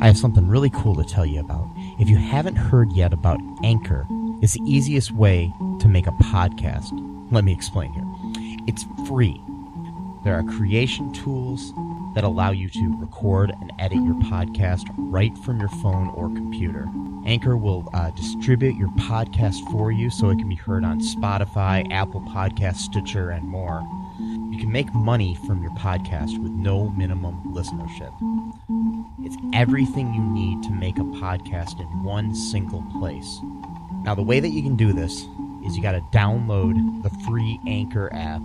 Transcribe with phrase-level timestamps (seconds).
[0.00, 1.68] I have something really cool to tell you about.
[1.98, 4.06] If you haven't heard yet about Anchor,
[4.40, 6.92] it's the easiest way to make a podcast.
[7.32, 8.04] Let me explain here.
[8.66, 9.42] It's free.
[10.24, 11.72] There are creation tools
[12.14, 16.88] that allow you to record and edit your podcast right from your phone or computer.
[17.24, 21.90] Anchor will uh, distribute your podcast for you so it can be heard on Spotify,
[21.92, 23.82] Apple Podcasts, Stitcher, and more.
[24.58, 28.12] You can make money from your podcast with no minimum listenership.
[29.24, 33.38] It's everything you need to make a podcast in one single place.
[34.02, 35.28] Now, the way that you can do this
[35.64, 38.42] is you got to download the free Anchor app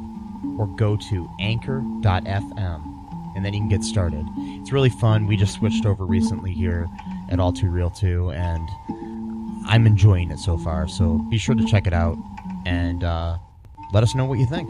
[0.60, 4.24] or go to anchor.fm and then you can get started.
[4.38, 5.26] It's really fun.
[5.26, 6.88] We just switched over recently here
[7.30, 8.70] at All Too Real 2 and
[9.66, 10.88] I'm enjoying it so far.
[10.88, 12.20] So be sure to check it out
[12.68, 13.40] and uh,
[13.94, 14.70] let us know what you think.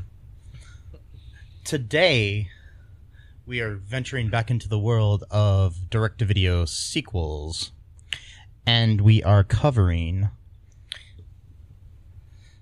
[1.64, 2.50] Today,
[3.46, 7.72] we are venturing back into the world of direct to video sequels.
[8.66, 10.30] And we are covering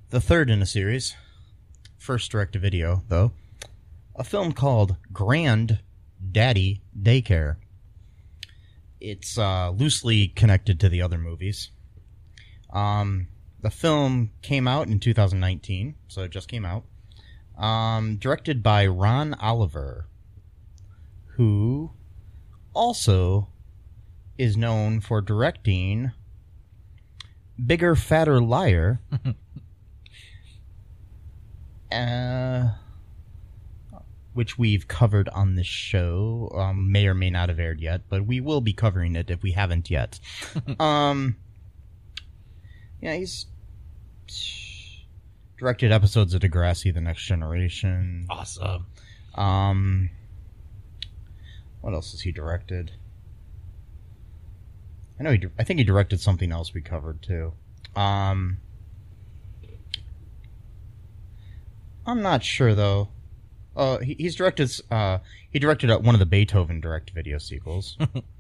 [0.10, 1.16] the third in a series,
[1.98, 3.32] first direct to video, though,
[4.16, 5.80] a film called Grand
[6.32, 7.58] Daddy Daycare.
[9.00, 11.72] It's uh, loosely connected to the other movies.
[12.72, 13.28] Um,
[13.62, 16.84] the film came out in 2019, so it just came out.
[17.58, 20.08] Um, directed by Ron Oliver,
[21.36, 21.92] who
[22.74, 23.50] also
[24.38, 26.12] is known for directing
[27.64, 29.00] Bigger, Fatter Liar.
[31.92, 32.70] uh,
[34.36, 36.52] which we've covered on this show.
[36.54, 39.42] Um, may or may not have aired yet, but we will be covering it if
[39.42, 40.20] we haven't yet.
[40.80, 41.38] um,
[43.02, 43.48] yeah, he's
[45.58, 48.28] directed episodes of Degrassi: The Next Generation.
[48.30, 48.86] Awesome.
[49.36, 50.10] Um,
[51.82, 52.92] what else has he directed?
[55.18, 55.46] I know he.
[55.58, 57.54] I think he directed something else we covered too.
[57.96, 58.58] Um,
[62.06, 63.10] I'm not sure though.
[63.76, 64.72] Uh, he, he's directed.
[64.92, 65.20] Uh,
[65.52, 67.98] he directed uh, one of the Beethoven direct video sequels.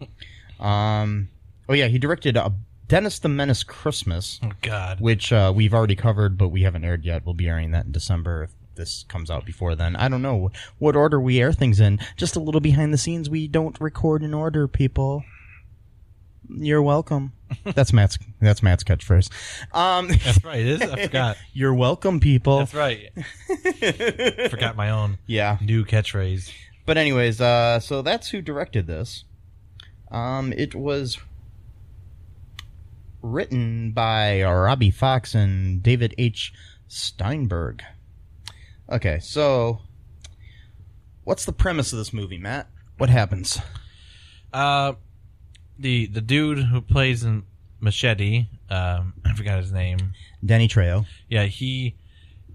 [0.59, 1.29] um,
[1.69, 2.49] oh yeah, he directed uh,
[2.87, 5.01] Dennis the Menace Christmas, Oh God.
[5.01, 7.25] which uh, we've already covered, but we haven't aired yet.
[7.25, 9.95] We'll be airing that in December if this comes out before then.
[9.95, 11.99] I don't know what order we air things in.
[12.17, 13.29] Just a little behind the scenes.
[13.29, 15.23] We don't record in order, people.
[16.49, 17.33] You're welcome.
[17.63, 18.17] That's Matt's.
[18.41, 19.29] That's Matt's catchphrase.
[19.73, 20.59] Um, That's right.
[20.59, 20.81] It is.
[20.81, 21.37] I forgot.
[21.53, 22.59] you're welcome, people.
[22.59, 23.09] That's right.
[24.49, 25.57] forgot my own Yeah.
[25.61, 26.51] new catchphrase.
[26.85, 29.23] But anyways, uh, so that's who directed this.
[30.11, 31.17] Um, it was
[33.21, 36.53] written by Robbie Fox and David H.
[36.87, 37.81] Steinberg.
[38.89, 39.79] Okay, so
[41.23, 42.69] what's the premise of this movie, Matt?
[42.97, 43.59] What happens?
[44.53, 44.93] Uh,
[45.77, 47.43] the the dude who plays in
[47.79, 50.13] Machete, um, I forgot his name.
[50.43, 51.05] Danny Trejo.
[51.29, 51.95] Yeah, he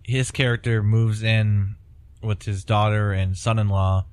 [0.04, 1.76] his character moves in
[2.22, 4.04] with his daughter and son-in-law.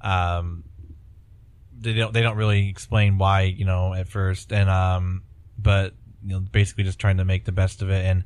[0.00, 0.64] Um,
[1.78, 5.22] they don't they don't really explain why you know at first, and um,
[5.58, 5.94] but
[6.24, 8.24] you know basically just trying to make the best of it, and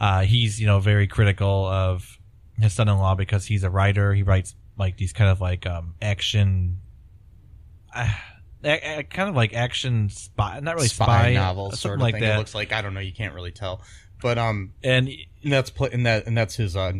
[0.00, 2.18] uh, he's you know very critical of
[2.58, 4.14] his son-in-law because he's a writer.
[4.14, 6.80] He writes like these kind of like um action.
[7.94, 8.12] Uh,
[8.66, 12.14] a- a- kind of like action spy, not really spy, spy, novel sort of like
[12.14, 12.22] thing.
[12.22, 12.34] that.
[12.34, 13.00] It looks like I don't know.
[13.00, 13.82] You can't really tell,
[14.20, 15.08] but um, and
[15.42, 16.92] and that's pla and that and that's his uh,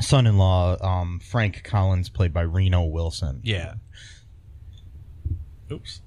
[0.00, 3.40] son-in-law, um, Frank Collins, played by Reno Wilson.
[3.44, 3.74] Yeah.
[5.70, 6.00] Oops.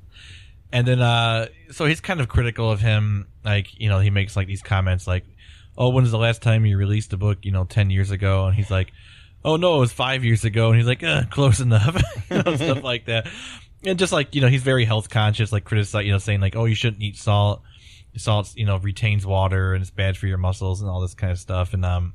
[0.71, 3.27] And then, uh, so he's kind of critical of him.
[3.45, 5.23] Like, you know, he makes like these comments like,
[5.77, 7.39] "Oh, when was the last time you released a book?
[7.43, 8.91] You know, ten years ago?" And he's like,
[9.45, 12.55] "Oh no, it was five years ago." And he's like, uh, "Close enough," you know,
[12.55, 13.27] stuff like that.
[13.85, 16.56] And just like you know, he's very health conscious, like criticize, you know, saying like,
[16.56, 17.62] "Oh, you shouldn't eat salt.
[18.15, 21.31] Salt, you know, retains water and it's bad for your muscles and all this kind
[21.31, 22.13] of stuff." And um,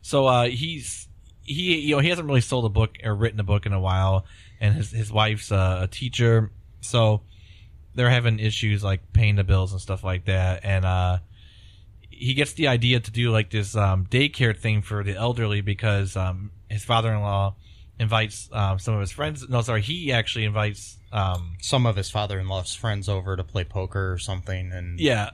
[0.00, 1.08] so uh, he's
[1.42, 3.80] he you know he hasn't really sold a book or written a book in a
[3.80, 4.26] while,
[4.60, 6.50] and his his wife's uh, a teacher,
[6.80, 7.22] so
[7.94, 10.64] they're having issues like paying the bills and stuff like that.
[10.64, 11.18] And uh,
[12.10, 16.16] he gets the idea to do like this um, daycare thing for the elderly because
[16.16, 17.54] um, his father in law
[18.02, 19.48] invites um, some of his friends.
[19.48, 20.98] No, sorry, he actually invites.
[21.12, 25.30] Um, Some of his father-in-law's friends over to play poker or something, and yeah,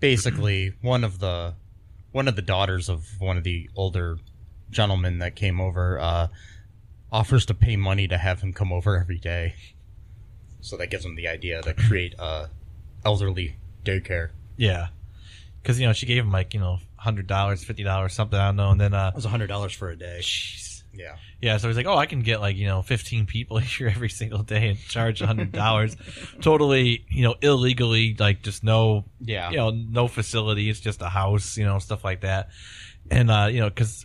[0.00, 1.54] basically one of the
[2.12, 4.18] one of the daughters of one of the older
[4.70, 6.28] gentlemen that came over uh,
[7.10, 9.54] offers to pay money to have him come over every day.
[10.60, 12.48] So that gives him the idea to create a
[13.04, 14.30] elderly daycare.
[14.56, 14.88] yeah,
[15.62, 18.46] because you know she gave him like you know hundred dollars, fifty dollars, something I
[18.48, 20.18] don't know, and then uh, It was hundred dollars for a day.
[20.22, 20.67] jeez.
[20.98, 21.16] Yeah.
[21.40, 24.08] Yeah, so he's like, "Oh, I can get like you know, fifteen people here every
[24.10, 25.96] single day and charge a hundred dollars,
[26.42, 29.50] totally, you know, illegally, like just no, Yeah.
[29.50, 30.68] you know, no facility.
[30.68, 32.50] It's just a house, you know, stuff like that.
[33.10, 34.04] And uh, you know, because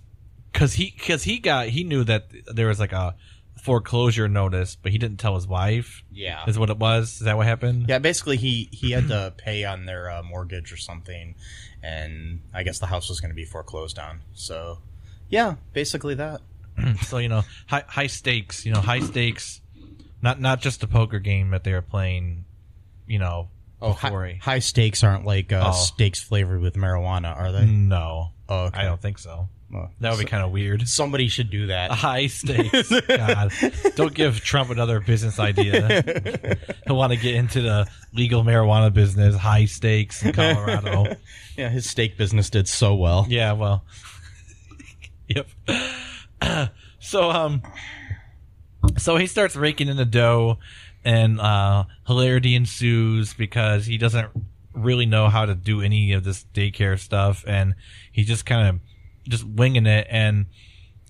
[0.52, 3.16] because he because he got he knew that there was like a
[3.62, 6.04] foreclosure notice, but he didn't tell his wife.
[6.12, 6.44] Yeah.
[6.48, 7.14] Is what it was.
[7.14, 7.86] Is that what happened?
[7.90, 11.36] Yeah, basically he he had to pay on their uh, mortgage or something,
[11.82, 14.22] and I guess the house was going to be foreclosed on.
[14.34, 14.80] So,
[15.30, 16.42] yeah, basically that.
[17.04, 18.66] so you know, high high stakes.
[18.66, 19.62] You know, high stakes.
[20.22, 22.46] Not not just a poker game that they're playing.
[23.08, 23.50] You know,
[23.82, 25.72] Oh, high, high stakes aren't like uh, Oh.
[25.74, 27.66] steaks flavored with marijuana, are they?
[27.66, 28.80] No, Oh, okay.
[28.80, 29.50] I don't think so.
[29.70, 30.88] Well, That would be kind of weird.
[30.88, 31.92] Somebody should do that.
[32.08, 32.92] High stakes.
[33.08, 33.52] God,
[33.96, 36.58] don't give Trump another business idea.
[36.88, 39.36] He'll want to get into the legal marijuana business.
[39.36, 41.16] High stakes in Colorado.
[41.58, 43.26] yeah, his steak business did so well.
[43.28, 43.84] Yeah, well,
[45.28, 45.48] yep.
[47.00, 47.62] so, um,
[48.98, 50.58] so he starts raking in the dough,
[51.04, 54.30] and uh, hilarity ensues because he doesn't
[54.74, 57.76] really know how to do any of this daycare stuff, and
[58.12, 58.80] he's just kind of
[59.28, 60.08] just winging it.
[60.10, 60.48] And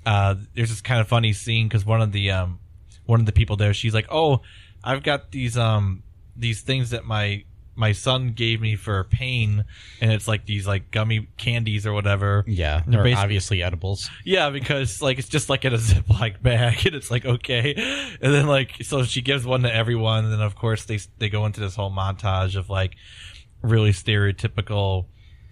[0.06, 2.60] uh, there's this kind of funny scene because one of the um,
[3.06, 4.42] one of the people there, she's like, "Oh,
[4.84, 6.04] I've got these um
[6.36, 7.44] these things that my
[7.76, 9.66] my son gave me for pain,
[10.02, 14.10] and it's like these like gummy candies or whatever." Yeah, They're obviously edibles.
[14.24, 17.74] Yeah, because like it's just like in a Ziploc bag, and it's like okay,
[18.22, 21.30] and then like so she gives one to everyone, and then of course they they
[21.30, 22.96] go into this whole montage of like
[23.62, 25.06] really stereotypical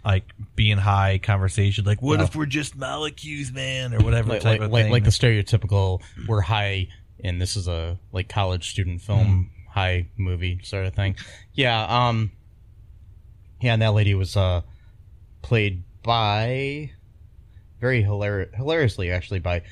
[0.04, 0.24] like
[0.56, 4.66] being high conversation, like what if we're just molecules, man, or whatever Like type like,
[4.68, 4.92] of like, thing.
[4.92, 6.88] like the stereotypical we're high
[7.24, 9.61] and this is a like college student film mm-hmm.
[9.72, 11.16] High movie sort of thing.
[11.54, 12.32] Yeah, um
[13.62, 14.62] yeah, and that lady was uh
[15.42, 16.92] played by
[17.80, 19.64] very hilarious hilariously actually by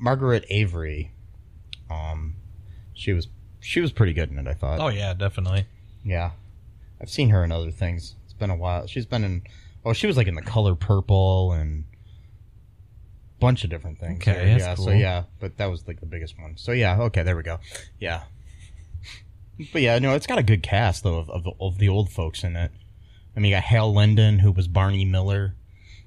[0.00, 1.12] Margaret Avery.
[1.90, 2.36] Um
[2.94, 3.28] she was
[3.60, 4.80] she was pretty good in it, I thought.
[4.80, 5.66] oh yeah, definitely.
[6.04, 6.30] Yeah.
[7.00, 8.14] I've seen her in other things.
[8.24, 8.86] It's been a while.
[8.86, 9.42] She's been in
[9.84, 11.84] oh, she was like in the color purple and
[13.40, 14.20] bunch of different things.
[14.20, 16.56] Okay, yeah, yeah, so yeah, but that was like the biggest one.
[16.56, 17.58] So yeah, okay, there we go.
[17.98, 18.22] Yeah.
[19.72, 22.10] But yeah, no, it's got a good cast though of, of, the, of the old
[22.10, 22.70] folks in it.
[23.36, 25.54] I mean, you got Hal Linden, who was Barney Miller.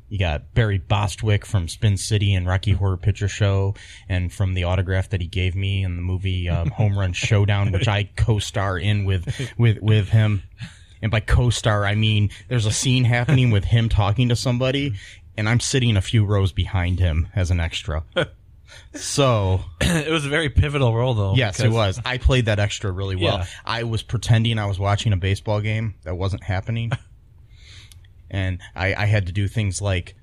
[0.09, 3.75] You got Barry Bostwick from Spin City and Rocky Horror Picture Show,
[4.09, 7.71] and from the autograph that he gave me in the movie um, Home Run Showdown,
[7.71, 10.43] which I co-star in with with with him.
[11.01, 14.95] And by co-star, I mean there's a scene happening with him talking to somebody,
[15.37, 18.03] and I'm sitting a few rows behind him as an extra.
[18.93, 21.35] So it was a very pivotal role, though.
[21.35, 22.01] yes, it because- was.
[22.05, 23.39] I played that extra really well.
[23.39, 23.45] Yeah.
[23.65, 26.91] I was pretending I was watching a baseball game that wasn't happening,
[28.29, 30.15] and I, I had to do things like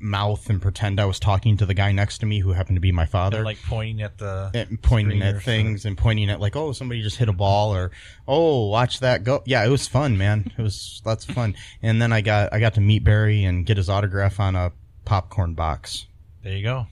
[0.00, 2.80] mouth and pretend I was talking to the guy next to me who happened to
[2.80, 3.42] be my father.
[3.42, 6.72] Like pointing at the and pointing screen or at things and pointing at like, oh,
[6.72, 7.90] somebody just hit a ball or
[8.28, 9.42] oh, watch that go.
[9.46, 10.52] Yeah, it was fun, man.
[10.56, 11.56] It was lots of fun.
[11.82, 14.72] And then I got I got to meet Barry and get his autograph on a
[15.04, 16.06] popcorn box.
[16.42, 16.86] There you go.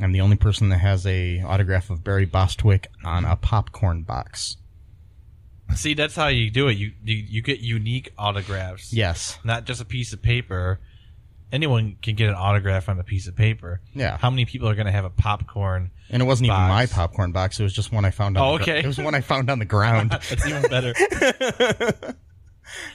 [0.00, 4.56] I'm the only person that has a autograph of Barry Bostwick on a popcorn box.
[5.74, 6.76] See, that's how you do it.
[6.78, 8.92] You you, you get unique autographs.
[8.92, 9.38] Yes.
[9.44, 10.80] Not just a piece of paper.
[11.50, 13.80] Anyone can get an autograph on a piece of paper.
[13.94, 14.18] Yeah.
[14.18, 15.90] How many people are going to have a popcorn?
[16.10, 16.68] And it wasn't even Box.
[16.70, 17.58] my popcorn box.
[17.58, 18.44] It was just one I found on.
[18.44, 18.78] Oh, the gr- okay.
[18.80, 20.10] it was one I found on the ground.
[20.28, 20.94] That's even better.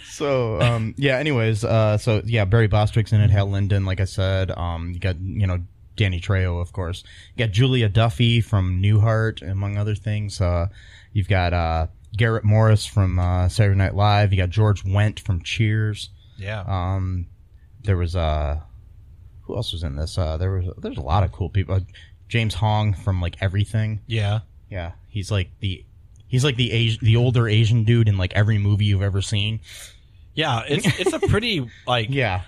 [0.10, 1.18] so um, yeah.
[1.18, 3.30] Anyways, uh, so yeah, Barry Bostwick's in it.
[3.30, 4.52] Hal Linden, like I said.
[4.52, 5.60] Um, you got you know
[5.96, 7.04] Danny Trejo, of course.
[7.36, 10.42] You got Julia Duffy from Newhart, among other things.
[10.42, 10.68] Uh,
[11.12, 14.32] you've got uh, Garrett Morris from uh, Saturday Night Live.
[14.34, 16.10] You got George Wendt from Cheers.
[16.38, 16.64] Yeah.
[16.68, 17.28] Um,
[17.84, 18.60] there was uh,
[19.44, 20.18] who else was in this?
[20.18, 21.76] Uh, there was there's a lot of cool people.
[21.76, 21.80] Uh,
[22.28, 24.00] James Hong from like everything.
[24.08, 24.40] yeah.
[24.70, 25.86] Yeah, he's like the
[26.28, 29.60] he's like the Asian, the older Asian dude in like every movie you've ever seen.
[30.34, 30.64] Yeah.
[30.68, 32.42] It's it's a pretty like Yeah,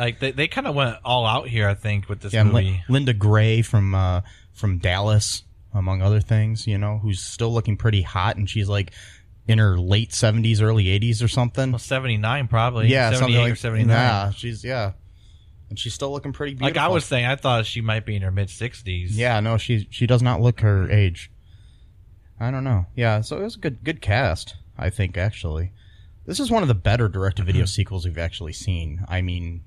[0.00, 1.68] like they, they kind of went all out here.
[1.68, 2.40] I think with this yeah.
[2.40, 2.64] and movie.
[2.64, 6.66] Lin- Linda Gray from uh, from Dallas, among other things.
[6.66, 8.92] You know, who's still looking pretty hot, and she's like
[9.46, 11.72] in her late seventies, early eighties, or something.
[11.72, 12.88] Well, seventy nine probably.
[12.88, 13.96] yeah, seventy like or seventy nine.
[13.96, 14.92] Yeah, she's yeah,
[15.68, 16.80] and she's still looking pretty beautiful.
[16.80, 16.90] Like.
[16.90, 19.16] I was saying, I thought she might be in her mid sixties.
[19.16, 21.30] Yeah, no, she she does not look her age.
[22.38, 22.86] I don't know.
[22.96, 24.56] Yeah, so it was a good good cast.
[24.78, 25.72] I think actually,
[26.30, 29.04] this is one of the better direct to video sequels we've actually seen.
[29.08, 29.62] I mean,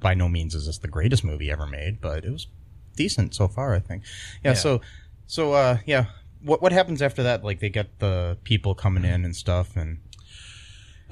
[0.00, 2.48] by no means is this the greatest movie ever made, but it was
[2.96, 3.76] decent so far.
[3.76, 4.02] I think.
[4.42, 4.50] Yeah.
[4.50, 4.54] Yeah.
[4.54, 4.80] So
[5.28, 6.06] so uh yeah.
[6.42, 7.44] What what happens after that?
[7.44, 10.00] Like they get the people coming in and stuff, and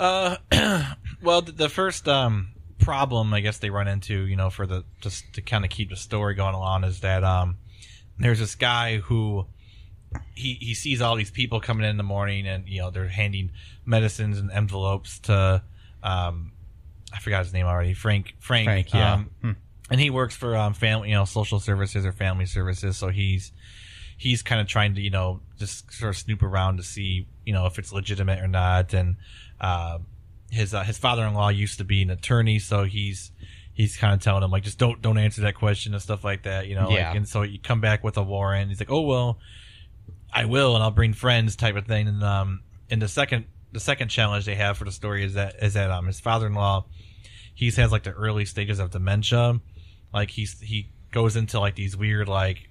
[0.00, 0.37] Uh,
[1.23, 2.49] well, the, the first um
[2.81, 5.90] problem I guess they run into, you know, for the just to kind of keep
[5.90, 7.57] the story going along is that um
[8.19, 9.47] there's this guy who
[10.35, 13.09] he he sees all these people coming in in the morning and you know they're
[13.09, 13.50] handing
[13.85, 15.62] medicines and envelopes to
[16.03, 16.53] um
[17.12, 19.15] I forgot his name already Frank Frank Frank, yeah.
[19.15, 19.50] um, Hmm.
[19.91, 23.53] and he works for um family you know social services or family services so he's
[24.17, 27.53] he's kind of trying to you know just sort of snoop around to see you
[27.53, 29.17] know if it's legitimate or not and
[29.61, 29.99] uh,
[30.50, 33.31] his uh, his father-in-law used to be an attorney so he's
[33.75, 36.43] he's kind of telling him like just don't don't answer that question and stuff like
[36.45, 37.09] that you know Yeah.
[37.09, 39.38] like, and so you come back with a warrant he's like oh well
[40.33, 42.09] I will and I'll bring friends type of thing.
[42.09, 45.63] And um and the second the second challenge they have for the story is that
[45.63, 46.87] is that um his father-in-law
[47.55, 49.61] he has like the early stages of dementia.
[50.13, 52.69] Like he's he goes into like these weird like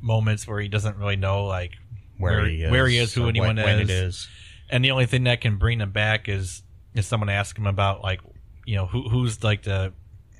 [0.00, 1.72] moments where he doesn't really know like
[2.18, 4.14] where, he is, where he is, who anyone when, when it is.
[4.14, 4.28] is.
[4.70, 6.62] and the only thing that can bring him back is
[6.94, 8.20] is someone ask him about like
[8.66, 9.94] you know who who's like the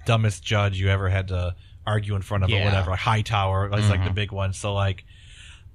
[0.05, 1.55] dumbest judge you ever had to
[1.87, 4.53] argue in front of or whatever like Hightower is like the big one.
[4.53, 5.05] So like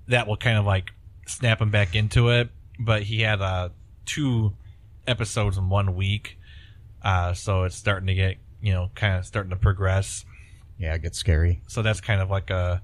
[0.07, 0.91] that will kind of like
[1.27, 3.69] snap him back into it but he had uh
[4.05, 4.53] two
[5.07, 6.37] episodes in one week
[7.03, 10.25] uh so it's starting to get you know kind of starting to progress
[10.77, 11.61] Yeah, it gets scary.
[11.67, 12.81] so that's kind of like a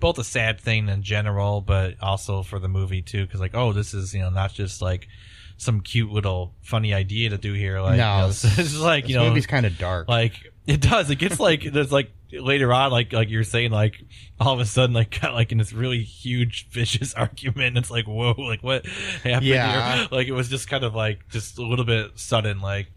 [0.00, 3.72] both a sad thing in general but also for the movie too because like oh
[3.72, 5.08] this is you know not just like
[5.56, 8.80] some cute little funny idea to do here like No, you know, this- this is
[8.80, 10.08] like you know movie's kind of dark.
[10.08, 10.32] like
[10.66, 13.94] it does it gets like there's like later on like like you're saying like
[14.40, 18.06] all of a sudden like got like in this really huge vicious argument it's like
[18.06, 19.96] whoa like what happened Yeah.
[19.98, 22.88] here like it was just kind of like just a little bit sudden like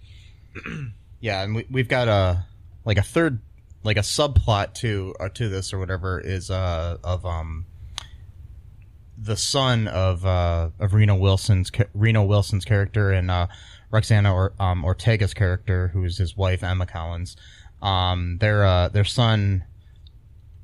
[1.20, 2.46] Yeah, and we, we've got a
[2.86, 3.40] like a third
[3.84, 7.66] like a subplot to uh, to this or whatever is uh of um
[9.17, 13.47] the son of uh of Reno Wilson's Reno Wilson's character and uh
[13.91, 17.36] Roxana or um Ortega's character who is his wife Emma Collins
[17.81, 19.63] um their uh their son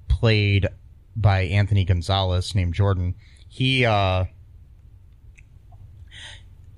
[0.07, 0.67] played
[1.15, 3.15] by Anthony Gonzalez named Jordan
[3.47, 4.25] he uh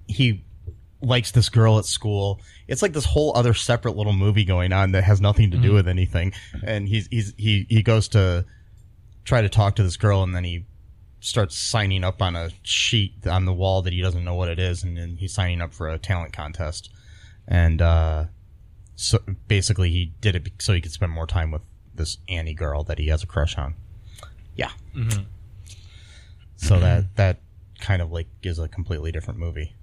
[0.08, 0.44] he
[1.02, 2.42] likes this girl at school.
[2.68, 5.74] It's like this whole other separate little movie going on that has nothing to do
[5.74, 6.34] with anything.
[6.64, 8.46] And he's he's he he goes to
[9.24, 10.66] try to talk to this girl, and then he
[11.26, 14.60] starts signing up on a sheet on the wall that he doesn't know what it
[14.60, 16.92] is, and then he's signing up for a talent contest.
[17.48, 18.26] And uh,
[18.96, 21.64] so basically, he did it so he could spend more time with
[21.94, 23.76] this Annie girl that he has a crush on.
[24.56, 24.72] Yeah.
[26.58, 27.40] So that that
[27.80, 29.74] kind of like is a completely different movie.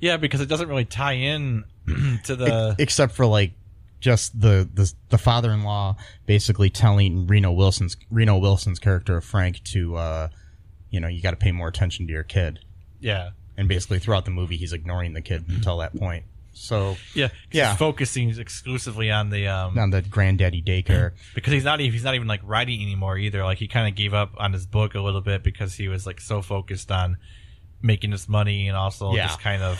[0.00, 1.64] yeah because it doesn't really tie in
[2.24, 3.52] to the except for like
[4.00, 9.96] just the the, the father-in-law basically telling Reno Wilson's Reno Wilson's character of Frank to
[9.96, 10.28] uh
[10.90, 12.60] you know you got to pay more attention to your kid
[13.00, 16.24] yeah and basically throughout the movie he's ignoring the kid until that point
[16.58, 17.68] so yeah, Yeah.
[17.72, 22.02] He's focusing exclusively on the um on the granddaddy daycare because he's not even he's
[22.04, 23.44] not even like writing anymore either.
[23.44, 26.06] Like he kind of gave up on his book a little bit because he was
[26.06, 27.18] like so focused on
[27.82, 29.26] making this money and also Yeah.
[29.26, 29.78] just kind of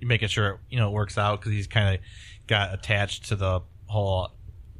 [0.00, 2.00] making sure you know it works out because he's kind of
[2.46, 4.30] got attached to the whole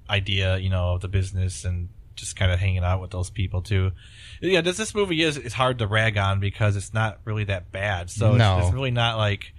[0.09, 3.63] idea you know of the business and just kind of hanging out with those people
[3.63, 3.93] too.
[4.41, 7.71] Yeah, this this movie is it's hard to rag on because it's not really that
[7.73, 8.11] bad.
[8.11, 8.59] So it's- No.
[8.67, 9.53] it's, really not like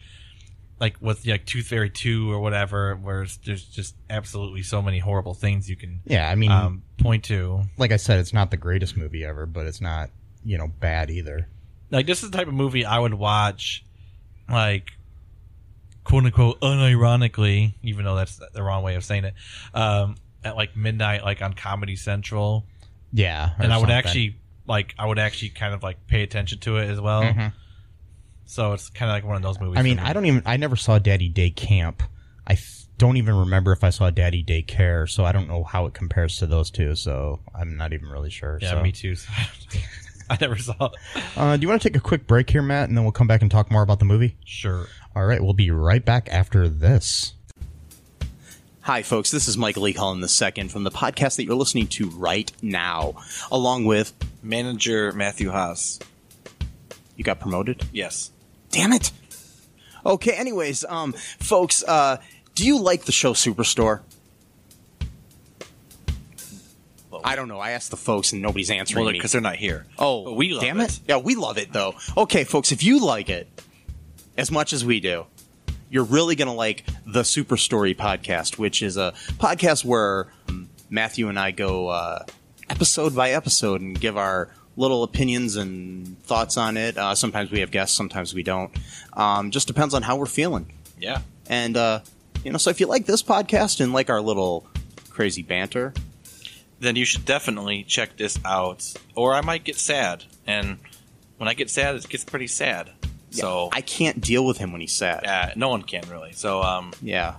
[0.79, 4.99] like with like Tooth Fairy two or whatever, where it's, there's just absolutely so many
[4.99, 7.63] horrible things you can Yeah, I mean, um, point to.
[7.77, 10.09] like I said, it's not the greatest movie ever, but it's not
[10.45, 11.47] you know bad either.
[11.89, 13.83] Like this is the type of movie I would watch,
[14.49, 14.89] like
[16.03, 19.33] quote unquote unironically, even though that's the wrong way of saying it.
[19.73, 22.65] Um, at like midnight, like on Comedy Central,
[23.11, 23.95] Yeah, and I would something.
[23.95, 24.35] actually
[24.67, 27.23] like I would actually kind of like pay attention to it as well.
[27.23, 27.53] Mhm.
[28.45, 29.77] So it's kind of like one of those movies.
[29.79, 30.03] I mean, me.
[30.03, 30.43] I don't even.
[30.45, 32.01] I never saw Daddy Day Camp.
[32.45, 35.63] I f- don't even remember if I saw Daddy Day Care, so I don't know
[35.63, 36.95] how it compares to those two.
[36.95, 38.57] So I'm not even really sure.
[38.61, 38.81] Yeah, so.
[38.81, 39.15] me too.
[39.15, 39.29] So
[40.29, 40.73] I never saw.
[40.85, 40.91] it.
[41.35, 43.27] Uh, do you want to take a quick break here, Matt, and then we'll come
[43.27, 44.37] back and talk more about the movie?
[44.45, 44.87] Sure.
[45.15, 47.33] All right, we'll be right back after this.
[48.87, 49.31] Hi, folks.
[49.31, 53.15] This is Michael Lee Cullen II from the podcast that you're listening to right now,
[53.51, 55.99] along with Manager Matthew Haas.
[57.17, 57.85] you got promoted.
[57.91, 58.31] Yes.
[58.71, 59.11] Damn it.
[60.05, 60.31] Okay.
[60.31, 62.17] Anyways, um, folks, uh,
[62.55, 64.03] do you like the show Superstore?
[67.25, 67.59] I don't know.
[67.59, 69.19] I asked the folks and nobody's answering Well, me.
[69.19, 69.85] because they're not here.
[69.99, 70.91] Oh, But we love damn it.
[70.91, 70.99] it.
[71.09, 71.95] Yeah, we love it though.
[72.15, 73.49] Okay, folks, if you like it
[74.37, 75.25] as much as we do,
[75.89, 80.69] you're really going to like the Super Story podcast, which is a podcast where um,
[80.89, 82.25] Matthew and I go uh,
[82.69, 86.97] episode by episode and give our little opinions and thoughts on it.
[86.97, 88.71] Uh, sometimes we have guests, sometimes we don't.
[89.13, 90.71] Um, just depends on how we're feeling.
[90.99, 91.21] Yeah.
[91.47, 92.01] And, uh,
[92.43, 94.67] you know, so if you like this podcast and like our little
[95.09, 95.93] crazy banter,
[96.79, 98.93] Then you should definitely check this out.
[99.15, 100.25] Or I might get sad.
[100.45, 100.77] And
[101.37, 102.91] when I get sad, it gets pretty sad.
[103.41, 105.21] So, I can't deal with him when he's sad.
[105.23, 106.33] yeah, no one can really.
[106.33, 107.35] So, um, Yeah.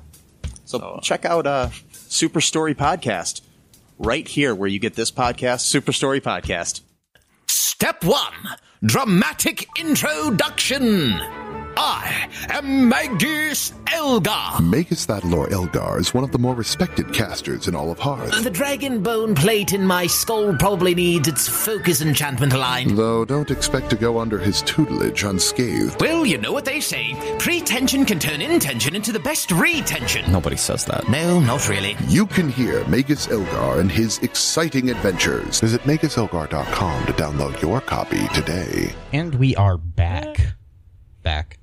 [0.64, 3.40] So So, uh, check out uh Super Story Podcast
[3.98, 6.80] right here where you get this podcast, Super Story Podcast.
[7.48, 8.34] Step one
[8.84, 11.57] Dramatic Introduction.
[11.80, 14.60] I am Magus Elgar.
[14.60, 18.42] Magus Thadalor Elgar is one of the more respected casters in all of Hearth.
[18.42, 22.98] The dragon bone plate in my skull probably needs its focus enchantment aligned.
[22.98, 26.00] Though don't expect to go under his tutelage unscathed.
[26.00, 27.14] Well, you know what they say.
[27.38, 30.32] Pretension can turn intention into the best retention.
[30.32, 31.08] Nobody says that.
[31.08, 31.96] No, not really.
[32.08, 35.60] You can hear Magus Elgar and his exciting adventures.
[35.60, 38.92] Visit MagusElgar.com to download your copy today.
[39.12, 40.40] And we are back.
[41.22, 41.58] Back.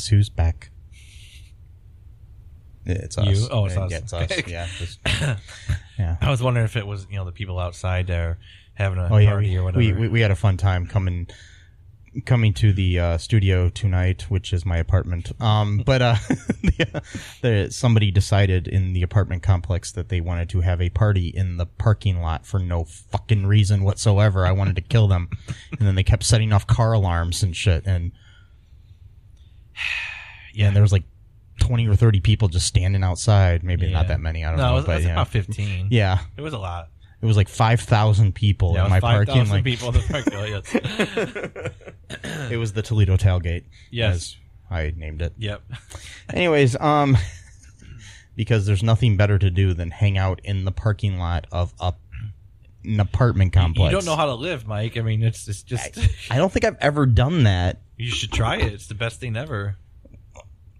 [0.00, 0.70] Guess who's back?
[2.86, 3.38] It's us.
[3.38, 3.48] You?
[3.50, 3.92] Oh, it's Yeah, us.
[3.92, 4.48] it's us.
[4.48, 4.66] Yeah.
[4.78, 4.98] just-
[5.98, 6.16] yeah.
[6.22, 8.38] I was wondering if it was you know the people outside there
[8.72, 9.78] having a Oh yeah, party we, or whatever.
[9.78, 11.26] we, we we had a fun time coming
[12.24, 15.32] coming to the uh, studio tonight, which is my apartment.
[15.38, 16.14] Um, but uh,
[16.62, 17.02] the,
[17.42, 21.58] the, somebody decided in the apartment complex that they wanted to have a party in
[21.58, 24.46] the parking lot for no fucking reason whatsoever.
[24.46, 25.28] I wanted to kill them,
[25.78, 27.84] and then they kept setting off car alarms and shit.
[27.84, 28.12] And
[30.54, 31.04] yeah, and there was like
[31.58, 33.62] twenty or thirty people just standing outside.
[33.62, 33.92] Maybe Yeah.
[33.92, 34.44] not that many.
[34.44, 35.12] I don't no, know, it was, but it was yeah.
[35.12, 35.88] about fifteen.
[35.90, 36.88] yeah, it was a lot.
[37.22, 39.34] it was like five thousand people Yeah, it in was my five parking.
[39.34, 40.48] thousand Like people in the parking lot.
[40.48, 40.74] Yes.
[42.50, 43.64] it was the Toledo tailgate.
[43.90, 44.14] Yes.
[44.14, 44.36] as
[44.70, 45.34] I named it.
[45.38, 45.62] Yep.
[46.32, 47.16] Anyways, um,
[48.36, 51.92] because there's nothing better to do than hang out in the parking lot of a,
[52.84, 53.92] an apartment complex.
[53.92, 54.96] You don't know how to live, Mike.
[54.96, 55.98] I mean, it's, it's just
[56.30, 57.80] I don't think I've ever done that.
[57.96, 58.72] you should try it.
[58.72, 59.76] It's the best thing ever.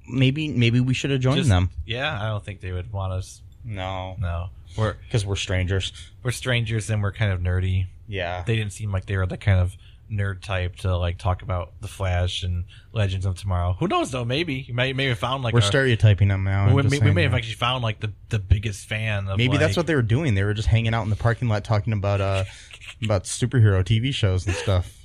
[0.08, 1.70] Maybe, maybe we should have joined Just- them.
[1.84, 3.42] Yeah, I don't think they would want us.
[3.64, 5.92] No, No, we're because we're strangers.
[6.22, 7.86] we're strangers and we're kind of nerdy.
[8.08, 9.76] Yeah, They didn't seem like they were the kind of
[10.10, 13.76] nerd type to like talk about the Flash and Legends of Tomorrow.
[13.78, 14.24] Who knows though?
[14.24, 16.74] Maybe you may maybe have found like we're a, stereotyping them now.
[16.74, 17.38] We, may, we may have that.
[17.38, 20.34] actually found like the the biggest fan of Maybe that's what they were doing.
[20.34, 22.44] They were just hanging out in the parking lot talking about uh
[23.04, 24.96] about superhero TV shows and stuff.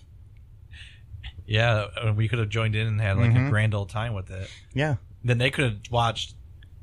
[1.45, 3.47] Yeah, we could have joined in and had like Mhm.
[3.47, 4.49] a grand old time with it.
[4.73, 6.33] Yeah, Then they could have watched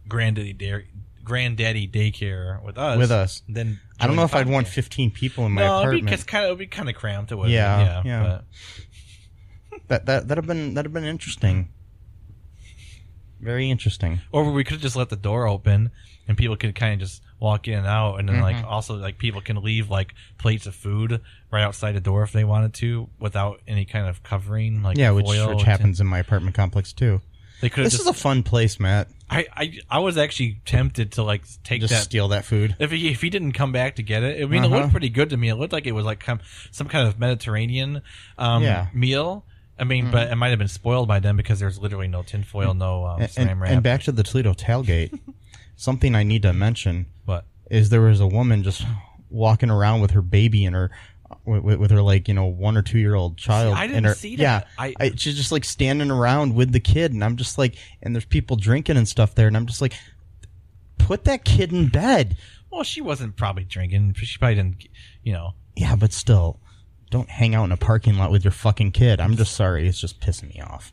[0.09, 0.85] Granddaddy Dare,
[1.25, 2.99] Granddaddy Daycare with us.
[2.99, 3.43] With us.
[3.49, 4.71] Then I don't know if I'd want podcast.
[4.71, 6.21] 15 people in my no, it'd apartment.
[6.21, 7.33] be kind of it'd be kind of cramped.
[7.33, 7.51] It would.
[7.51, 8.23] Yeah, yeah, yeah.
[8.23, 8.45] But
[9.89, 11.69] That that that'd have been that'd have been interesting.
[13.41, 14.21] Very interesting.
[14.31, 15.91] or we could have just let the door open
[16.29, 18.45] and people could kind of just walk in and out, and then Mm-hmm.
[18.45, 22.31] like also like people can leave like plates of food right outside the door if
[22.33, 26.07] they wanted to without any kind of covering, like Yeah, which, foil which happens in
[26.07, 27.21] my apartment complex too.
[27.61, 28.03] They could This just.
[28.05, 29.09] is a fun place, Matt.
[29.33, 32.77] I I I was actually tempted to like take Just that steal that food.
[32.79, 34.77] If he, if he didn't come back to get it, I mean, it Uh-huh.
[34.81, 35.49] looked pretty good to me.
[35.49, 36.41] It looked like it was like some,
[36.71, 38.03] some kind of Mediterranean
[38.39, 38.89] um, Yeah.
[38.93, 39.45] Meal.
[39.79, 42.75] I mean, but it might have been spoiled by then because there's literally no tinfoil,
[42.75, 43.71] no um, And, saran wrap.
[43.71, 45.19] and back to the Toledo tailgate.
[45.77, 47.47] something I need to mention What?
[47.71, 48.85] is there was a woman just
[49.31, 50.91] walking around with her baby in her
[51.45, 53.75] with, with her like you know one or two year old child.
[53.77, 54.43] I didn't her, see that.
[54.43, 57.77] Yeah, I- I, she's just like standing around with the kid, and I'm just like,
[58.03, 59.95] and there's people drinking and stuff there, and I'm just like,
[60.99, 62.37] put that kid in bed.
[62.71, 64.15] Well, she wasn't probably drinking.
[64.15, 64.87] She probably didn't,
[65.23, 65.55] you know.
[65.77, 66.61] Yeah, but still,
[67.11, 69.21] don't hang out in a parking lot with your fucking kid.
[69.21, 70.93] I'm just sorry, it's just pissing me off.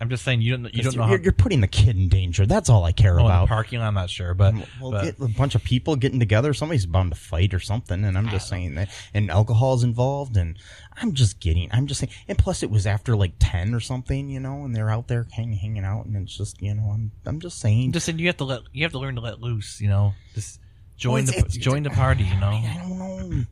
[0.00, 1.22] I'm just saying you don't you don't know you're, how.
[1.24, 2.46] you're putting the kid in danger.
[2.46, 3.48] That's all I care Oh, about.
[3.48, 6.54] parking lot, I'm not sure, but, Well, but get a bunch of people getting together.
[6.54, 8.90] Somebody's bound to fight or something, and I'm just saying that.
[9.12, 10.56] And alcohol's involved, and
[11.00, 11.68] I'm just getting.
[11.72, 12.12] I'm just saying.
[12.28, 15.26] And plus, it was after like ten or something, you know, and they're out there
[15.32, 17.92] hang, hanging out, and it's just, you know, I'm, I'm just saying.
[17.92, 19.80] Just saying you have to let you have to learn to let loose.
[19.80, 20.60] You know, just
[20.96, 22.24] join Well, the join the party.
[22.24, 22.50] You know.
[22.50, 23.44] I don't know.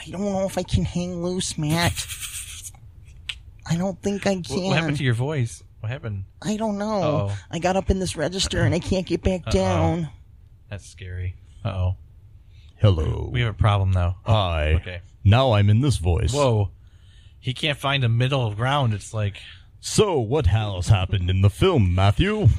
[0.00, 1.92] I don't know if I can hang loose, Matt.
[3.70, 4.64] I don't think I can.
[4.64, 5.62] what happened to your voice?
[5.80, 6.24] What happened?
[6.42, 7.02] I don't know.
[7.02, 7.38] Uh-oh.
[7.50, 10.08] I got up in this register and I can't get back down.
[10.68, 11.36] That's scary.
[11.64, 11.96] Uh oh.
[12.76, 13.28] Hello.
[13.32, 14.16] We have a problem now.
[14.26, 14.74] Hi.
[14.74, 15.00] Okay.
[15.24, 16.32] Now I'm in this voice.
[16.34, 16.70] Whoa.
[17.38, 18.92] He can't find a middle ground.
[18.92, 19.40] It's like
[19.80, 22.48] So, what has happened in the film, Matthew?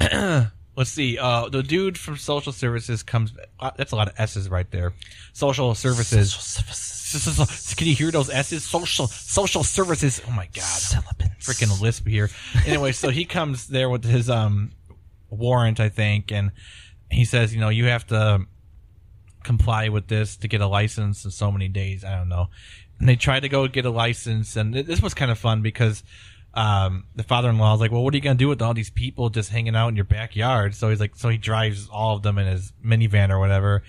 [0.76, 1.18] let's see.
[1.18, 3.32] Uh, the dude from social services comes.
[3.60, 4.92] Uh, that's a lot of S's right there.
[5.32, 7.74] Social services.
[7.76, 8.64] Can you hear those S's?
[8.64, 10.22] Social social services.
[10.26, 10.80] Oh my god.
[11.40, 12.30] Freaking lisp here.
[12.66, 14.72] Anyway, so he comes there with his um
[15.30, 16.52] warrant, I think, and
[17.10, 18.46] he says, you know, you have to
[19.42, 22.04] comply with this to get a license in so many days.
[22.04, 22.48] I don't know.
[22.98, 26.02] And they try to go get a license, and this was kind of fun because
[26.54, 29.30] um, the father-in-law was like, "Well, what are you gonna do with all these people
[29.30, 32.38] just hanging out in your backyard?" So he's like, so he drives all of them
[32.38, 33.82] in his minivan or whatever,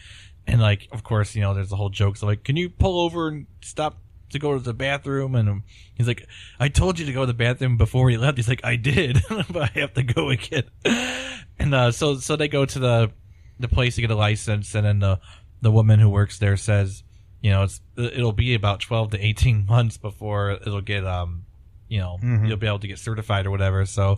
[0.47, 2.17] and like, of course, you know, there's a whole joke.
[2.17, 3.97] So like, can you pull over and stop
[4.29, 5.35] to go to the bathroom?
[5.35, 5.63] And
[5.95, 6.25] he's like,
[6.59, 8.37] I told you to go to the bathroom before he left.
[8.37, 10.63] He's like, I did, but I have to go again.
[11.59, 13.11] And uh, so so they go to the
[13.59, 15.19] the place to get a license, and then the
[15.61, 17.03] the woman who works there says,
[17.41, 21.45] you know, it's it'll be about twelve to eighteen months before it'll get um,
[21.93, 23.85] you know, you'll be able to get certified or whatever.
[23.85, 24.17] So,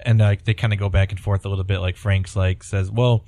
[0.00, 1.80] and uh, they kind of go back and forth a little bit.
[1.80, 3.24] Like Frank's like says, well.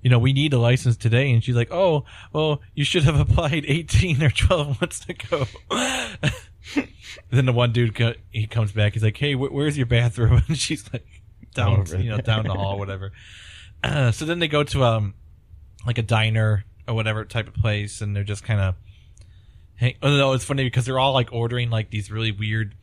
[0.00, 3.18] You know, we need a license today, and she's like, "Oh, well, you should have
[3.28, 5.44] applied eighteen or twelve months ago."
[7.30, 8.92] then the one dude co- he comes back.
[8.92, 11.04] He's like, "Hey, wh- where's your bathroom?" And she's like,
[11.52, 13.10] "Down, Over you know, down the hall, whatever."
[13.82, 15.14] Uh, so then they go to um,
[15.84, 18.76] like a diner or whatever type of place, and they're just kind of.
[19.74, 22.76] Hey, oh no, it's funny because they're all like ordering like these really weird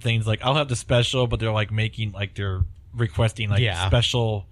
[0.00, 0.26] things.
[0.26, 2.62] Like I'll have the special, but they're like making like they're
[2.94, 3.86] requesting like Yeah.
[3.86, 4.46] special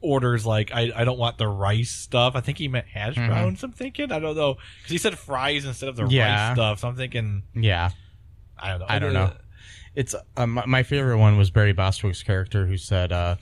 [0.00, 0.44] orders.
[0.46, 2.34] Like I, I don't want the rice stuff.
[2.36, 3.62] I think he meant hash browns.
[3.62, 6.48] I'm thinking I don't know because he said fries instead of the Yeah.
[6.48, 6.78] rice stuff.
[6.80, 7.90] So I'm thinking Yeah.
[8.58, 8.86] I don't know.
[8.88, 9.32] I don't know.
[9.94, 13.36] It's uh, my, my favorite one was Barry Bostwick's character who said, uh,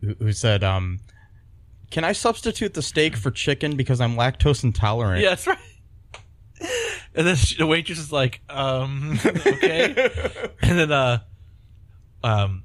[0.00, 1.00] who, who said, um,
[1.90, 5.58] "Can I substitute the steak for chicken because I'm lactose intolerant?" Yeah, right.
[7.14, 9.92] And then she, the waitress is like, um, okay.
[10.62, 11.18] and then, uh,
[12.24, 12.62] um,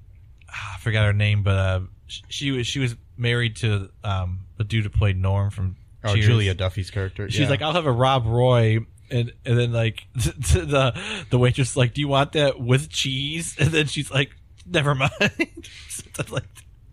[0.50, 4.46] ah, I forgot her name, but uh, sh- she was she was married to um
[4.58, 6.26] the dude who played Norm from Oh, Cheers.
[6.26, 7.30] Julia Duffy's character.
[7.30, 7.50] She's yeah.
[7.50, 8.80] like, I'll have a Rob Roy.
[9.10, 10.94] And, and then like the
[11.30, 13.56] the waitress is like, do you want that with cheese?
[13.58, 14.32] And then she's like,
[14.66, 15.12] never mind.
[16.30, 16.44] Like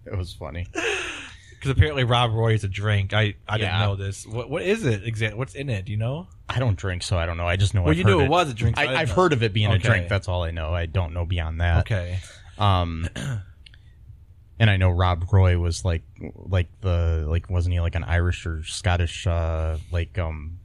[0.07, 0.67] it was funny.
[0.73, 3.13] because apparently Rob Roy is a drink.
[3.13, 4.27] I I didn't know this.
[4.27, 5.39] What what is it exactly?
[5.39, 5.87] What's in it?
[5.87, 6.29] Do you know?
[6.49, 7.47] I don't drink, so I don't know.
[7.47, 7.83] I just know.
[7.83, 9.71] Well, I've you knew it was a drink, so I I've heard of it being
[9.71, 10.09] a drink.
[10.09, 10.75] That's all I know.
[10.75, 11.81] I don't know beyond that.
[11.81, 12.19] Okay.
[12.59, 13.09] Um,
[14.59, 16.03] and I know Rob Roy was like,
[16.37, 20.59] like the like wasn't he like an Irish or Scottish uh like um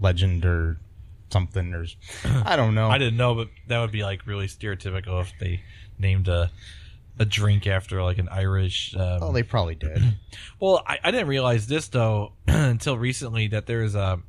[0.00, 0.78] legend or
[1.30, 1.86] something or
[2.44, 2.90] I don't know.
[2.90, 5.62] I didn't know, but that would be like really stereotypical if they
[5.98, 6.50] named a
[7.18, 8.94] a drink after like an Irish.
[8.96, 10.02] Um, Oh, they probably did.
[10.60, 14.20] well, I, I didn't realize this though until recently that there's a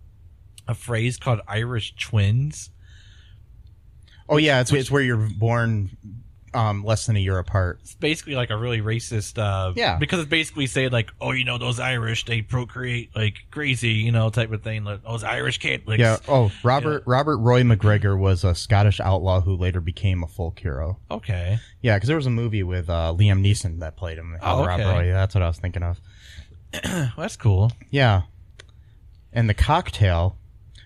[0.67, 2.69] a phrase called Irish twins.
[4.29, 5.97] Oh yeah, it's it's where you're born
[6.55, 7.79] um less than a year apart.
[7.81, 9.37] It's basically like a really racist.
[9.39, 9.97] Uh, Yeah.
[9.97, 14.11] because it's basically saying like, oh, you know, those Irish they procreate like crazy, you
[14.11, 14.83] know, type of thing.
[14.83, 15.99] Like those Irish Catholics.
[15.99, 16.17] Yeah.
[16.27, 20.99] Oh, Robert Robert Roy McGregor was a Scottish outlaw who later became a folk hero.
[21.11, 21.59] Okay.
[21.81, 24.37] Yeah, because there was a movie with uh, Liam Neeson that played him.
[24.41, 24.85] Oh, okay.
[24.85, 25.11] Roy.
[25.11, 25.99] That's what I was thinking of.
[26.85, 27.71] Well, that's cool.
[27.91, 28.23] Yeah.
[29.31, 30.37] And the cocktail,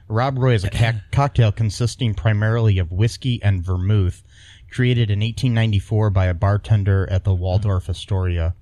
[0.08, 4.24] Rob Roy is a ca- cocktail consisting primarily of whiskey and vermouth,
[4.72, 8.56] created in 1894 by a bartender at the Waldorf Astoria.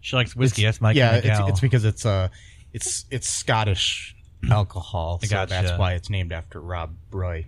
[0.00, 0.64] She likes whiskey.
[0.64, 2.28] That's my yeah, kind of it's, it's because it's uh,
[2.72, 4.14] it's it's Scottish
[4.50, 5.50] alcohol, so gotcha.
[5.50, 7.46] that's why it's named after Rob Roy.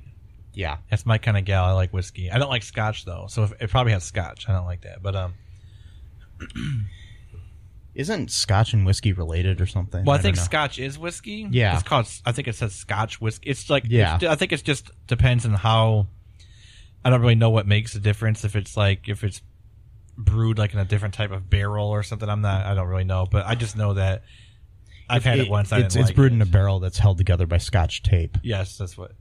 [0.57, 0.79] Yeah.
[0.91, 1.65] That's my kind of gal.
[1.65, 2.31] I like whiskey.
[2.31, 4.49] I don't like scotch though, so if, it probably has scotch.
[4.49, 5.03] I don't like that.
[5.03, 5.35] But um,
[7.97, 10.05] Isn't Scotch and whiskey related or something?
[10.05, 10.37] Well, I, don't think.
[10.37, 11.47] Scotch is whiskey.
[11.51, 11.75] Yeah.
[11.75, 12.07] it's called.
[12.25, 13.51] I think it says Scotch whiskey.
[13.51, 14.17] It's like Yeah.
[14.17, 16.07] it's- I think it just depends on how.
[17.05, 18.45] I don't really know what makes a difference.
[18.45, 19.41] If it's like if it's
[20.19, 22.67] brewed like in a different type of barrel or something, I'm not.
[22.67, 24.25] I don't really know, but I just know that
[25.09, 25.73] I've had it, once.
[25.73, 26.37] I it's it's like brewed it.
[26.37, 28.37] in a barrel that's held together by Scotch tape.
[28.43, 29.13] Yes, that's what.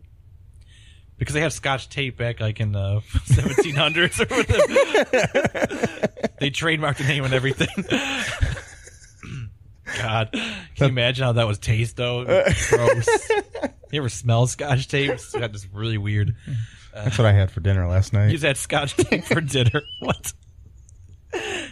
[1.17, 6.07] Because they had Scotch tape back like in the 1700s or whatever.
[6.39, 7.67] they trademarked the name and everything.
[9.95, 10.45] God, can
[10.77, 12.25] you imagine how that was taste though?
[12.69, 13.07] Gross.
[13.91, 15.11] You ever smell Scotch tape?
[15.11, 16.35] It's got this really weird.
[16.93, 18.31] Uh, That's what I had for dinner last night.
[18.31, 19.81] just had Scotch tape for dinner.
[19.99, 20.33] What?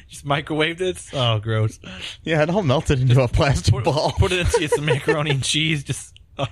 [0.10, 1.02] Just microwaved it?
[1.14, 1.80] Oh, gross.
[2.24, 4.12] Yeah, it all melted into a plastic Put, ball.
[4.12, 5.84] put it into some macaroni and cheese.
[5.86, 6.46] Just oh,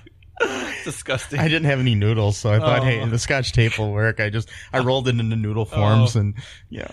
[0.84, 1.38] disgusting.
[1.38, 2.84] I didn't have any noodles, so I thought, Oh.
[2.84, 4.18] hey, the Scotch tape will work.
[4.18, 4.84] I just I oh.
[4.84, 6.20] rolled it into noodle forms, Oh.
[6.20, 6.34] and
[6.70, 6.88] yeah,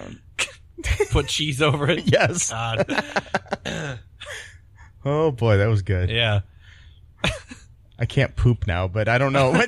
[1.12, 2.12] Put cheese over it.
[2.12, 2.52] yes.
[2.52, 4.00] God.
[5.06, 6.10] Oh boy, that was good.
[6.10, 6.42] Yeah.
[8.02, 9.54] I can't poop now, but I don't know.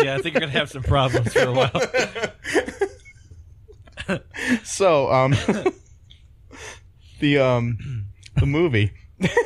[0.00, 1.72] Yeah, I think you're gonna have some problems for a while.
[4.64, 5.32] so, um,
[7.20, 8.92] the um, the movie.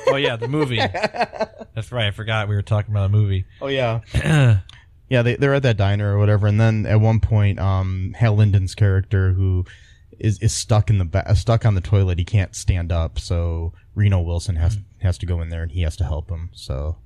[0.09, 0.77] Oh yeah, the movie.
[0.77, 2.09] That's right.
[2.09, 3.47] I forgot we were talking about a movie.
[3.63, 4.01] Oh yeah,
[5.09, 5.23] yeah.
[5.23, 8.75] They they're at that diner or whatever, and then at one point, um, Hal Linden's
[8.75, 9.65] character who
[10.23, 12.19] is is stuck in the ba- uh, stuck on the toilet.
[12.19, 14.85] He can't stand up, so Reno Wilson has mm.
[15.03, 16.51] has to go in there and he has to help him.
[16.55, 16.97] So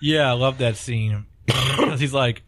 [0.00, 1.26] Yeah, I love that scene
[1.98, 2.42] he's like,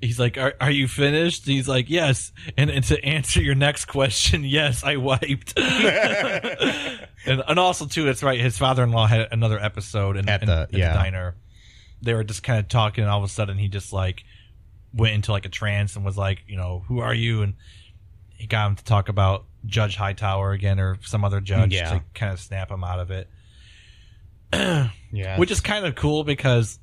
[0.00, 3.54] he's like, "Are are you finished?" And he's like, "Yes." And, and to answer your
[3.54, 5.58] next question, yes, I wiped.
[5.58, 8.40] and and also too, it's right.
[8.40, 10.94] His father-in-law had another episode in, At in- the- at yeah.
[10.94, 11.36] diner.
[12.02, 14.24] They were just kind of talking, and all of a sudden, he just like
[14.92, 17.42] went into like a trance and was like, you know, who are you?
[17.42, 17.54] And
[18.36, 21.90] he got him to talk about Judge Hightower again or some other judge Yeah.
[21.90, 23.28] to kind of snap him out of it.
[25.12, 26.78] yeah, which is kind of cool because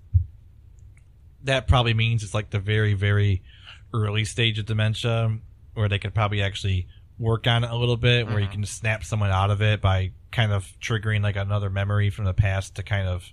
[1.44, 3.42] that probably means it's like the very very
[3.94, 5.38] early stage of dementia
[5.74, 6.88] where they could probably actually
[7.18, 8.54] work on it a little bit where you mm-hmm.
[8.54, 12.34] can snap someone out of it by kind of triggering like another memory from the
[12.34, 13.32] past to kind of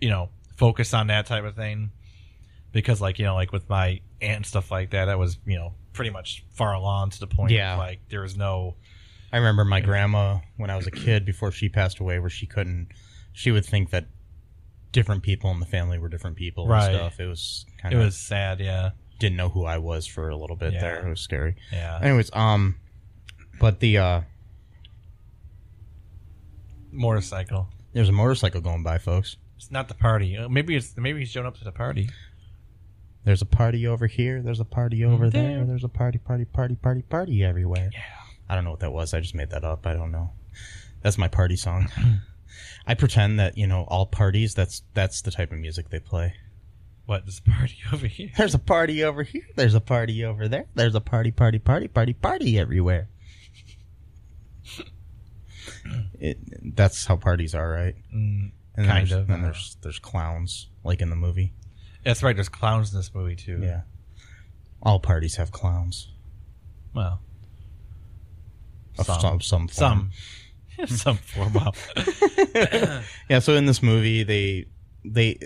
[0.00, 1.90] you know focus on that type of thing
[2.72, 5.56] because like you know like with my aunt and stuff like that that was you
[5.56, 7.72] know pretty much far along to the point Yeah.
[7.72, 8.76] of, like there was no
[9.32, 12.46] I remember my grandma when I was a kid before she passed away, where she
[12.46, 12.88] couldn't.
[13.32, 14.06] She would think that
[14.92, 16.86] different people in the family were different people Right.
[16.86, 17.18] and stuff.
[17.20, 20.36] It was kind it of was sad yeah didn't know who I was for a
[20.36, 20.80] little bit Yeah.
[20.80, 21.06] there.
[21.06, 21.56] It was scary.
[21.72, 22.76] yeah Anyways, um,
[23.58, 24.20] but the uh,
[26.92, 29.38] motorcycle there's a motorcycle going by, folks.
[29.56, 30.36] It's not the party.
[30.36, 32.10] Uh, Maybe it's maybe he's showing up to the party.
[33.26, 34.40] There's a party over here.
[34.40, 35.56] There's a party over there.
[35.56, 35.64] There.
[35.64, 37.90] There's a party, party, party, party, party everywhere.
[37.92, 38.00] Yeah.
[38.48, 39.12] I don't know what that was.
[39.14, 39.84] I just made that up.
[39.84, 40.30] I don't know.
[41.02, 41.88] That's my party song.
[42.86, 44.54] I pretend that you know all parties.
[44.54, 46.34] That's that's the type of music they play.
[47.06, 47.24] What?
[47.26, 48.30] There's a party over here.
[48.36, 49.46] There's a party over here.
[49.56, 50.66] There's a party over there.
[50.76, 53.08] There's a party, party, party, party, party everywhere.
[56.18, 57.94] It, that's how parties are, right?
[58.14, 61.52] Mm, And Kind there's, of, Then uh, there's there's clowns, like in the movie.
[62.06, 62.34] That's right.
[62.34, 63.60] There's clowns in this movie too.
[63.62, 63.82] Yeah.
[64.82, 66.12] All parties have clowns.
[66.94, 67.20] Well,
[68.98, 69.20] Of Some.
[69.20, 70.10] some some form.
[70.86, 73.04] some, some form of.
[73.28, 74.66] Yeah, so in this movie, they
[75.04, 75.38] they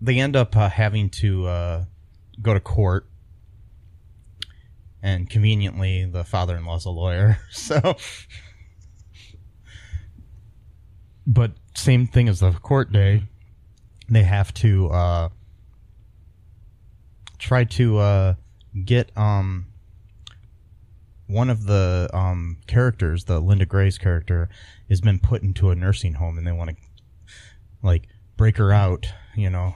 [0.00, 1.84] they end up uh, having to uh,
[2.42, 3.08] go to court,
[5.02, 7.38] and conveniently, the father-in-law's a lawyer.
[7.52, 7.96] So,
[11.26, 13.24] but same thing as the court day,
[14.14, 15.28] they have to uh,
[17.38, 18.34] try to uh,
[18.84, 19.66] get um
[21.26, 24.50] one of the um, characters, the Linda Gray's character,
[24.90, 26.76] has been put into a nursing home, and they want to
[27.82, 29.74] like break her out, you know,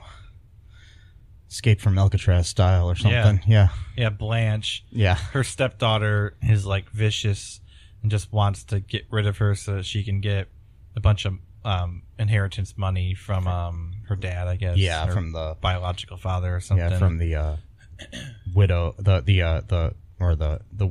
[1.49, 3.41] escape from Alcatraz style or something.
[3.47, 4.85] Yeah, yeah, Blanche.
[4.91, 7.61] yeah, Her stepdaughter is like vicious
[8.03, 10.49] and just wants to get rid of her so she can get
[10.95, 11.35] a bunch of
[11.67, 14.49] um, inheritance money from um, her dad.
[14.49, 14.77] I guess.
[14.77, 15.07] yeah.
[15.07, 16.91] Her From the biological father or something.
[16.91, 17.57] yeah from the uh,
[18.55, 20.91] widow, the the uh, the or the the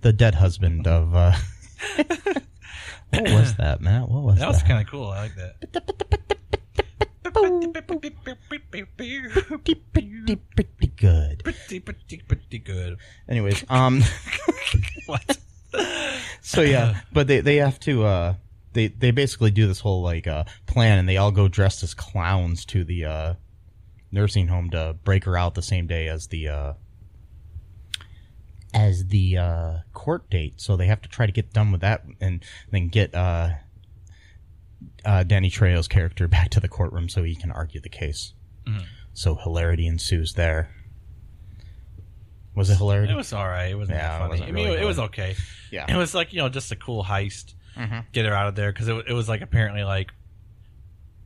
[0.00, 1.14] the dead husband of.
[1.14, 1.32] Uh,
[3.10, 4.08] what was that, Matt?
[4.08, 4.40] What was that?
[4.40, 5.08] that was kind of cool.
[5.08, 5.54] I like that.
[7.32, 8.10] pretty, pretty,
[10.54, 11.44] pretty good.
[11.44, 12.98] pretty, pretty, pretty good.
[13.28, 14.02] Anyways, um.
[15.06, 15.38] What?
[16.40, 18.34] So yeah, but they they have to uh
[18.72, 21.92] they they basically do this whole like uh plan and they all go dressed as
[21.92, 23.34] clowns to the uh
[24.10, 26.72] nursing home to break her out the same day as the uh
[28.74, 32.04] as the uh, court date, so they have to try to get done with that
[32.20, 33.50] and then get uh,
[35.04, 38.34] uh, Danny Trejo's character back to the courtroom so he can argue the case.
[39.14, 40.70] So hilarity ensues there.
[42.58, 43.12] Was it hilarity?
[43.12, 43.70] It was all right.
[43.70, 44.30] It wasn't Yeah, that it funny.
[44.30, 45.36] wasn't I mean, really it was okay.
[45.70, 45.86] Yeah.
[45.88, 47.54] It was like you know just a cool heist.
[47.76, 48.00] Mm-hmm.
[48.12, 50.12] Get her out of there because it, it was like apparently like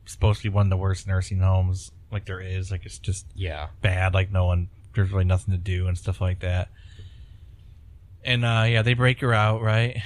[0.05, 2.71] supposed to be one of the worst nursing homes like there is.
[2.71, 3.67] Like it's just yeah.
[3.81, 4.13] bad.
[4.13, 6.69] Like no one, there's really nothing to do and stuff like that.
[8.23, 10.01] And uh yeah, they break her out, right?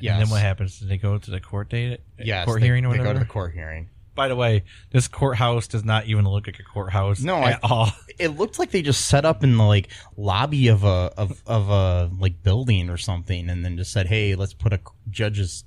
[0.00, 0.14] Yes.
[0.14, 0.78] And then what happens?
[0.80, 2.00] Did they go to the court date?
[2.18, 3.14] Yes, court they, hearing or they whatever.
[3.14, 3.90] go to the court hearing.
[4.20, 7.68] By the way, this courthouse does not even look like a courthouse No, at I-
[7.68, 7.90] all.
[8.18, 11.70] It looked like they just set up in the like lobby of a of of
[11.70, 15.64] a like building or something, and then just said, "Hey, let's put a judge's,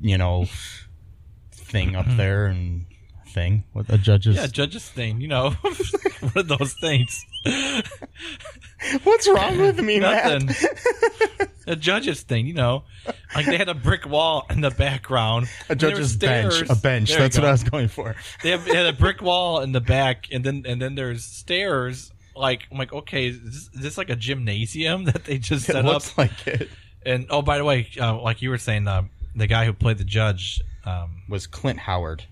[0.00, 0.46] you know,
[1.52, 2.16] thing up mm-hmm.
[2.16, 2.86] there and
[3.34, 5.50] thing with a judge's." Yeah, judge's thing, you know,
[6.20, 7.22] one of those things.
[9.04, 10.46] What's wrong with me, Nothing.
[11.38, 11.50] Matt?
[11.66, 12.84] a judge's thing, you know,
[13.34, 15.48] like they had a brick wall in the background.
[15.68, 16.62] A and there were judge's bench.
[16.68, 17.10] A bench.
[17.10, 17.46] There That's what.
[17.46, 18.14] I was going for.
[18.42, 21.24] They, have, they had a brick wall in the back, and then and then there's
[21.24, 22.12] stairs.
[22.34, 25.84] Like I'm like, okay, is this, is this like a gymnasium that they just set
[25.84, 26.18] up?
[26.18, 26.68] like it
[27.04, 29.98] And oh, by the way, uh, like you were saying, uh, the guy who played
[29.98, 32.24] the judge, um, was Clint Howard,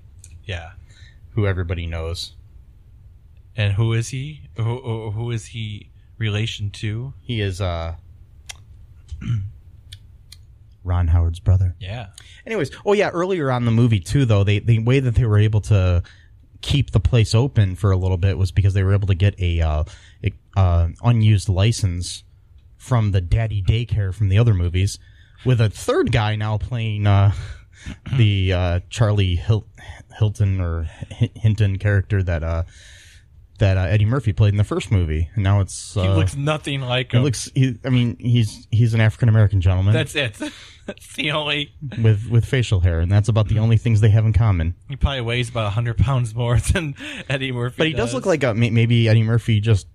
[0.44, 0.72] yeah.
[1.30, 2.32] who everybody knows.
[3.56, 4.48] And who is he?
[4.56, 7.14] Who, who, who is he relation to?
[7.20, 7.94] He is uh
[10.85, 11.74] Ron Howard's brother.
[11.81, 12.09] Yeah.
[12.46, 15.38] Anyways, oh yeah, earlier on the movie too, though they the way that they were
[15.38, 16.03] able to
[16.61, 19.38] keep the place open for a little bit was because they were able to get
[19.38, 19.85] a, uh,
[20.24, 22.24] a uh, unused license
[22.79, 24.98] from the daddy daycare from the other movies,
[25.44, 27.33] with a third guy now playing uh,
[28.16, 29.66] the uh, Charlie Hil-
[30.18, 30.88] Hilton or
[31.20, 32.62] H- Hinton character that uh,
[33.64, 36.37] that uh, Eddie Murphy played in the first movie, and now it's uh, He looks
[36.37, 37.24] nothing like he him.
[37.24, 37.50] looks.
[37.55, 40.37] He, I mean, he's he's an African American gentleman That's it.
[40.87, 41.72] That's the only.
[42.03, 44.74] with with facial hair, and that's about the only things they have in common.
[44.87, 46.94] He probably weighs about hundred pounds more than
[47.31, 47.77] Eddie Murphy.
[47.79, 49.87] But he does look like a, maybe Eddie Murphy just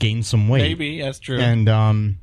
[0.00, 0.62] gained some weight.
[0.62, 1.38] maybe that's true.
[1.38, 2.18] And um,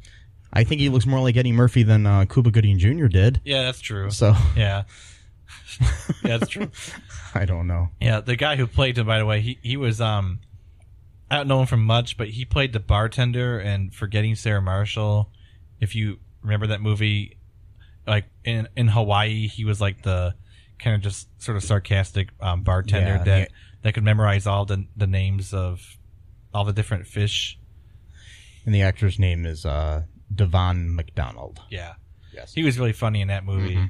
[0.52, 3.06] I think he looks more like Eddie Murphy than uh, Cuba Gooding Jr.
[3.08, 3.40] did.
[3.46, 4.10] yeah, that's true.
[4.12, 4.84] So yeah,
[5.80, 6.70] yeah, that's true.
[7.34, 7.92] I don't know.
[8.02, 10.40] Yeah, the guy who played him, by the way, he he was um,
[11.32, 15.32] I don't know him from much, but he played the bartender and Forgetting Sarah Marshall.
[15.80, 17.38] If you remember that movie,
[18.06, 20.36] like in in Hawaii, he was like the
[20.78, 23.46] kind of just sort of sarcastic um, bartender Yeah, that yeah.
[23.84, 25.82] that could memorize all the the names of
[26.54, 27.58] all the different fish.
[28.66, 30.04] And the actor's name is uh,
[30.36, 31.62] Da'Vone McDonald.
[31.72, 31.94] Yeah,
[32.34, 32.54] Yes.
[32.54, 33.76] he was really funny in that movie.
[33.76, 33.86] Mm-hmm.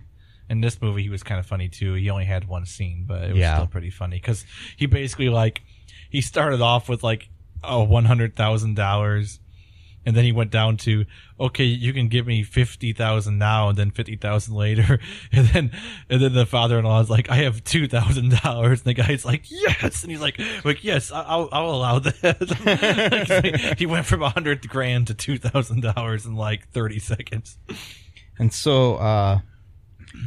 [0.49, 1.93] In this movie, he was kind of funny too.
[1.95, 3.55] He only had one scene, but it was Yeah.
[3.55, 4.45] still pretty funny because
[4.77, 5.61] he basically like
[6.11, 7.29] he started off with like
[7.63, 9.39] oh one hundred thousand dollars,
[10.05, 11.05] and then he went down to
[11.39, 14.99] okay, you can give me fifty thousand now, and then fifty thousand later,
[15.31, 15.71] and then
[16.09, 19.49] and then the father-in-law is like, I have two thousand dollars, and the guy's like,
[19.49, 23.61] yes, and he's like, like yes, I'll I'll allow that.
[23.71, 27.57] Like, he went from a hundred grand to two thousand dollars in like thirty seconds.
[28.37, 29.39] And so, uh,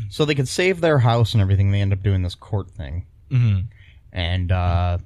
[0.09, 1.73] so they could save their house and everything.
[1.73, 3.61] They end up doing this court thing, hmm
[4.13, 4.99] and uh,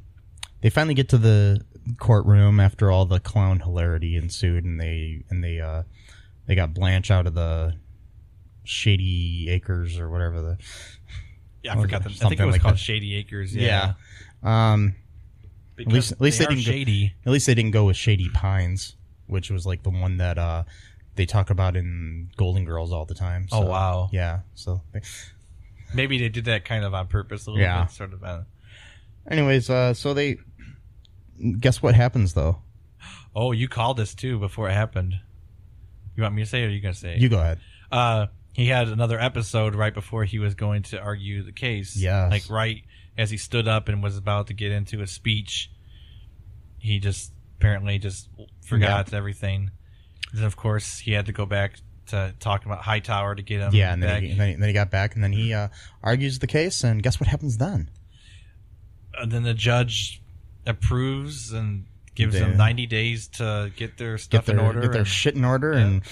[0.60, 1.60] they finally get to the
[1.98, 5.82] courtroom after all the clown hilarity ensued, and they and they uh,
[6.46, 7.74] they got Blanche out of the
[8.64, 10.58] Shady Acres or whatever the
[11.62, 12.04] Yeah, I forgot.
[12.04, 12.78] The, I think it was like called that.
[12.78, 13.54] Shady Acres.
[13.54, 13.94] Yeah,
[14.42, 14.94] Um,
[15.76, 18.28] Because least- at least they are didn't go- at least they didn't go with Shady
[18.28, 20.64] Pines, which was like the one that uh,
[21.14, 23.46] they talk about in Golden Girls all the time.
[23.52, 24.08] Oh, So, wow.
[24.12, 24.40] Yeah.
[24.54, 25.00] So, they-
[25.94, 27.84] Maybe they did that kind of on purpose a little Yeah.
[27.84, 28.22] bit, sort of.
[28.22, 28.42] Uh,
[29.30, 30.36] anyways, uh, so they
[31.60, 32.58] guess what happens though.
[33.34, 35.14] oh, you called this too before it happened.
[36.16, 37.20] You want me to say it or are you gonna say it?
[37.20, 37.58] You go ahead.
[37.92, 41.96] uh, he had another episode right before he was going to argue the case.
[41.96, 42.82] Yeah, Like right
[43.16, 45.70] as he stood up and was about to get into a speech,
[46.78, 48.28] he just apparently just
[48.64, 49.70] forgot everything.
[50.32, 51.76] Then of course he had to go back
[52.06, 53.74] to talk about Hightower to get him.
[53.74, 55.68] Yeah, and then he, then, he, then he got back, and then he uh,
[56.02, 57.90] argues the case, and guess what happens then?
[59.20, 60.22] and then the judge
[60.68, 64.80] approves and gives They- them 90 days to get their Get stuff their in order.
[64.82, 66.02] get their and, shit in order, and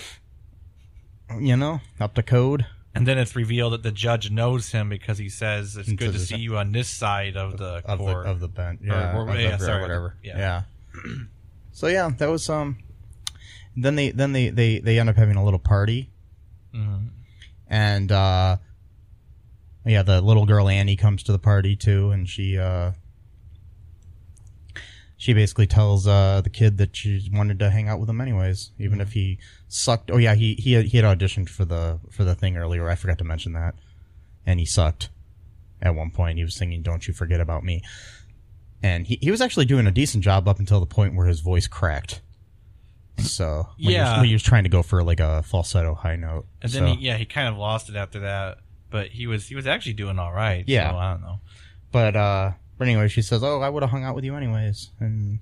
[1.40, 2.66] you know, up to code.
[2.94, 6.18] and then it's revealed that the judge knows him because he says it's good to
[6.18, 8.26] see you on this side of the of the court.
[8.26, 8.80] of the bench.
[8.82, 10.16] Yeah, or- the- yeah, or sorry, whatever.
[10.22, 10.38] yeah.
[10.38, 10.62] Yeah.
[11.72, 12.78] so yeah, that was um.
[13.76, 16.10] Then they then they they they end up having a little party,
[16.74, 17.10] Mhm.
[17.66, 18.56] and uh,
[19.84, 22.92] yeah, the little girl Annie comes to the party too, and she uh,
[25.26, 28.70] she basically tells uh, the kid that she wanted to hang out with him anyways,
[28.78, 30.08] even if he sucked.
[30.08, 32.88] Oh yeah, he he had, he had auditioned for the for the thing earlier.
[32.88, 33.74] I forgot to mention that,
[34.46, 35.08] and he sucked.
[35.82, 37.82] At one point, he was singing "Don't You Forget About Me,"
[38.84, 41.40] and he he was actually doing a decent job up until the point where his
[41.40, 42.20] voice cracked.
[43.18, 44.16] So when he was- Yeah.
[44.18, 46.98] when he was trying to go for like a falsetto high note, And So- then
[46.98, 48.58] he, yeah, he kind of lost it after that.
[48.90, 50.62] But he was he was actually doing all right.
[50.68, 50.92] Yeah.
[50.92, 51.40] so I don't know.
[51.90, 54.90] But uh but anyway, she says, "Oh, I would have hung out with you anyways."
[55.00, 55.40] And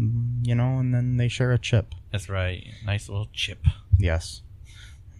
[0.00, 1.94] mm, you know, and then they share a chip.
[2.12, 2.64] That's right.
[2.84, 3.64] Nice little chip.
[3.98, 4.42] Yes.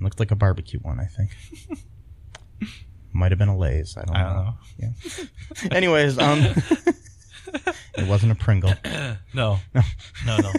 [0.00, 1.30] Looked like a barbecue one, I think.
[3.12, 3.96] Might have been a Lay's.
[3.96, 4.54] I don't, I don't know.
[4.78, 5.68] Yeah.
[5.76, 6.40] Anyways, um
[7.96, 8.74] it wasn't a Pringle.
[9.34, 10.52] No, no, no.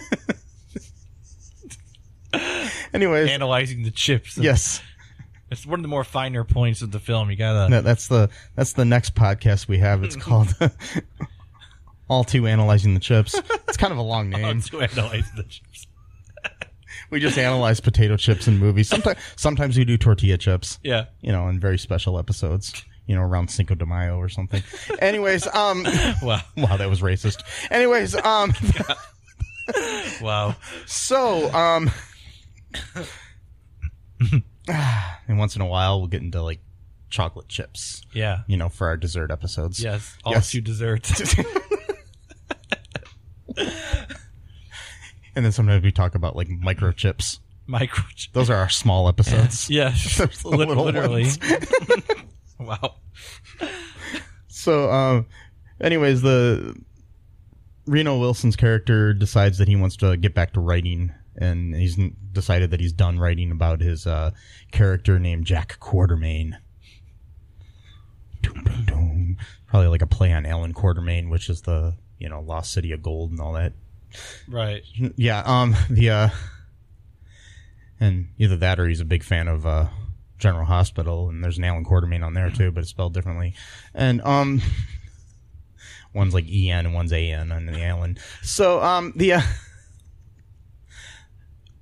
[2.92, 4.36] Anyways, Analyzing the chips.
[4.36, 4.82] yes.
[5.50, 7.30] It's one of the more finer points of the film.
[7.30, 7.70] You gotta.
[7.70, 10.02] That, that's the that's the next podcast we have.
[10.04, 10.54] It's called
[12.08, 13.34] All Too Analyzing the Chips.
[13.68, 14.60] It's kind of a long name.
[14.62, 15.86] to analyze the chips.
[17.10, 18.88] We just analyze potato chips in movies.
[18.88, 20.80] Sometimes sometimes we do tortilla chips.
[20.82, 21.04] Yeah.
[21.20, 24.60] you know, in very special episodes, you know, around Cinco de Mayo or something.
[24.98, 25.84] Anyways, um,
[26.22, 26.40] Wow.
[26.56, 27.42] wow, that was racist.
[27.70, 28.52] Anyways, um,
[30.20, 30.56] Wow.
[30.86, 31.90] so, um,
[35.28, 36.60] and once in a while we'll get into like
[37.08, 38.40] chocolate chips, Yeah.
[38.46, 39.82] you know, for our dessert episodes.
[39.82, 40.16] Yes.
[40.24, 40.50] All Yes.
[40.50, 41.34] two desserts.
[45.34, 47.40] And then sometimes we talk about like microchips.
[47.68, 48.32] Microchip.
[48.32, 49.68] Those are our small episodes.
[49.70, 50.16] Yes.
[50.18, 51.26] There's the little literally.
[52.58, 52.94] wow.
[54.48, 55.26] So, um,
[55.80, 56.74] anyways, the
[57.86, 61.98] Reno Wilson's character decides that he wants to get back to writing, and he's
[62.32, 64.30] decided that he's done writing about his uh,
[64.72, 66.58] character named Jack Quartermain.
[68.42, 69.36] Doom, doom, doom.
[69.66, 73.02] Probably like a play on Allan Quatermain, which is the you know Lost City of
[73.02, 73.72] Gold and all that.
[74.48, 74.82] Right.
[75.16, 76.28] Yeah, um, the uh,
[78.00, 79.88] and either that or he's a big fan of uh,
[80.38, 83.54] General Hospital, and there's an Alan Quartermaine on there too, but it's spelled differently.
[83.94, 84.62] And um,
[86.14, 88.18] one's like E N and one's A N on the Alan.
[88.42, 89.40] So um, the uh,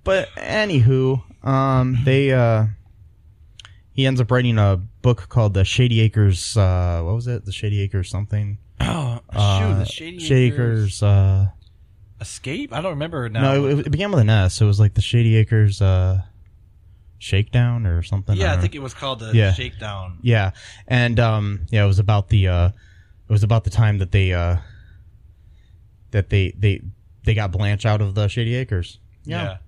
[0.05, 2.67] but anywho, um, they uh,
[3.93, 6.57] he ends up writing a book called the Shady Acres.
[6.57, 7.45] Uh, what was it?
[7.45, 8.59] The Shady Acres something.
[8.81, 9.39] Oh, shoot.
[9.39, 11.03] Uh, the Shady, Shady Acres Acres.
[11.03, 11.47] Uh,
[12.21, 12.73] Escape?
[12.73, 13.55] I don't remember now.
[13.55, 14.61] no, it, it began with an S.
[14.61, 16.23] It was like the Shady Acres uh,
[17.19, 18.37] Shakedown or something.
[18.37, 19.53] yeah, I don't think it was called the Yeah.
[19.53, 20.19] Shakedown.
[20.23, 20.53] Yeah,
[20.87, 24.33] and um, yeah, it was about the uh, it was about the time that they
[24.33, 24.57] uh,
[26.13, 26.83] that they they
[27.25, 28.99] they got Blanche out of the Shady Acres.
[29.25, 29.59] Yeah.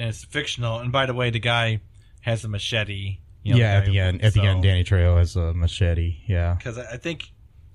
[0.00, 0.78] And it's fictional.
[0.78, 1.80] And by the way, the guy
[2.22, 3.18] has a machete.
[3.42, 6.16] You know, yeah, at the end, at the end, Danny Trejo has a machete.
[6.26, 7.30] Yeah, because I think,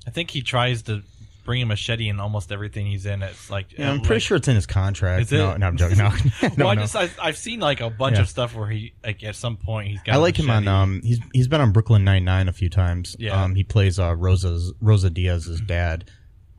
[0.06, 1.02] I think he tries to
[1.44, 3.22] bring a machete in almost everything he's in.
[3.24, 5.22] It's like, yeah, I'm uh, pretty like- sure it's in his contract.
[5.24, 5.38] Is it?
[5.38, 5.98] No, no, I'm joking.
[6.00, 6.10] No,
[6.44, 8.22] no, well, I just I, I've seen like a bunch Yeah.
[8.24, 10.16] of stuff where he like at some point he's got.
[10.16, 13.16] I like him on um he's he's been on Brooklyn Nine Nine a few times.
[13.20, 13.42] Yeah.
[13.44, 16.10] Um he plays uh Rosa's Rosa Diaz's dad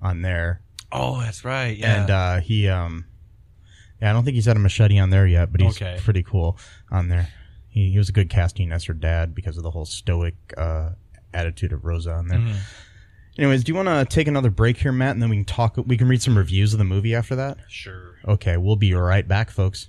[0.01, 0.63] on there.
[0.93, 1.77] Oh, that's right.
[1.77, 2.01] Yeah.
[2.03, 3.07] And uh he um
[4.01, 5.99] yeah, I don't think he's had a machete on there yet, but he's Okay.
[6.03, 6.59] pretty cool
[6.91, 7.29] on there.
[7.69, 10.91] He he was a good casting as her dad because of the whole stoic uh
[11.35, 12.39] attitude of Rosa on there.
[12.39, 12.59] Mm-hmm.
[13.39, 15.77] Anyways, do you want to take another break here, Matt, and then we can talk
[15.87, 17.59] we can read some reviews of the movie after that?
[17.69, 18.15] sure.
[18.27, 19.89] Okay, we'll be right back, folks.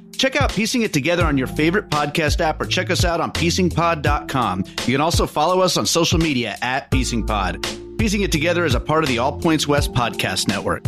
[0.21, 3.31] Check out Piecing It Together on your favorite podcast app or check us out on
[3.31, 4.65] piecingpod.com.
[4.85, 7.97] You can also follow us on social media at piecingpod.
[7.97, 10.85] Piecing It Together is a part of the All Points West podcast network.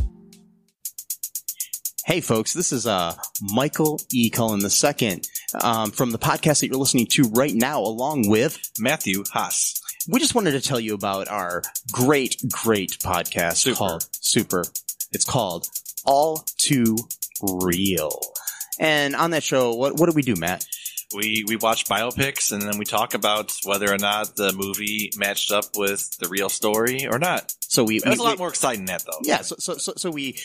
[2.06, 4.30] Hey, folks, this is uh, Michael E.
[4.30, 5.22] Cullen II
[5.64, 8.60] um, from the podcast that you're listening to right now, along with.
[8.78, 9.82] Matthew Haas.
[10.08, 13.78] We just wanted to tell you about our great, great podcast Super.
[13.78, 14.64] called Super.
[15.12, 15.66] It's called
[16.06, 16.98] All Too
[17.42, 18.22] Real.
[18.80, 20.65] And on that show, what, what do we do, Matt?
[21.15, 25.51] We we watch biopics and then we talk about whether or not the movie matched
[25.51, 27.53] up with the real story or not.
[27.67, 29.19] So we, It was we- a lot we- more exciting than that though.
[29.21, 30.39] Yeah, so, so so so we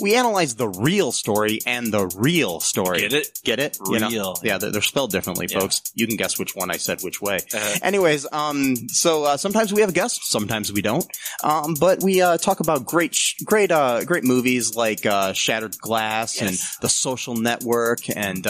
[0.00, 3.00] we analyze the real story and the real story.
[3.00, 3.40] Get it?
[3.44, 3.78] Get it?
[3.88, 4.08] You know?
[4.08, 4.38] Real.
[4.42, 5.60] Yeah, they're, they're spelled differently, Yeah.
[5.60, 5.82] folks.
[5.94, 7.36] You can guess which one I said which way.
[7.36, 7.78] Uh-huh.
[7.82, 11.06] Anyways, um, so uh, sometimes we have guests, sometimes we don't.
[11.42, 15.78] Um, but we uh, talk about great, sh- great, uh, great movies like uh, Shattered
[15.78, 18.46] Glass and The Social Network and.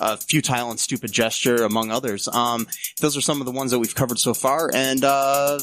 [0.00, 2.28] Uh, uh, futile and stupid gesture, among others.
[2.28, 2.66] Um,
[3.00, 5.58] those are some of the ones that we've covered so far, and uh,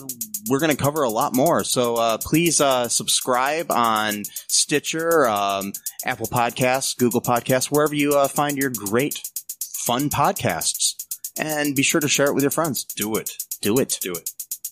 [0.49, 1.63] we're going to cover a lot more.
[1.63, 5.73] So uh, please uh, subscribe on Stitcher, um,
[6.05, 9.21] Apple Podcasts, Google Podcasts, wherever you uh, find your great,
[9.59, 10.99] fun podcasts.
[11.37, 12.83] And be sure to share it with your friends.
[12.83, 13.31] Do it.
[13.61, 13.97] Do it.
[14.01, 14.29] Do it.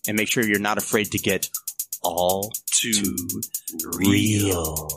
[0.07, 1.49] And make sure you're not afraid to get
[2.03, 3.15] all Too
[3.95, 4.89] real.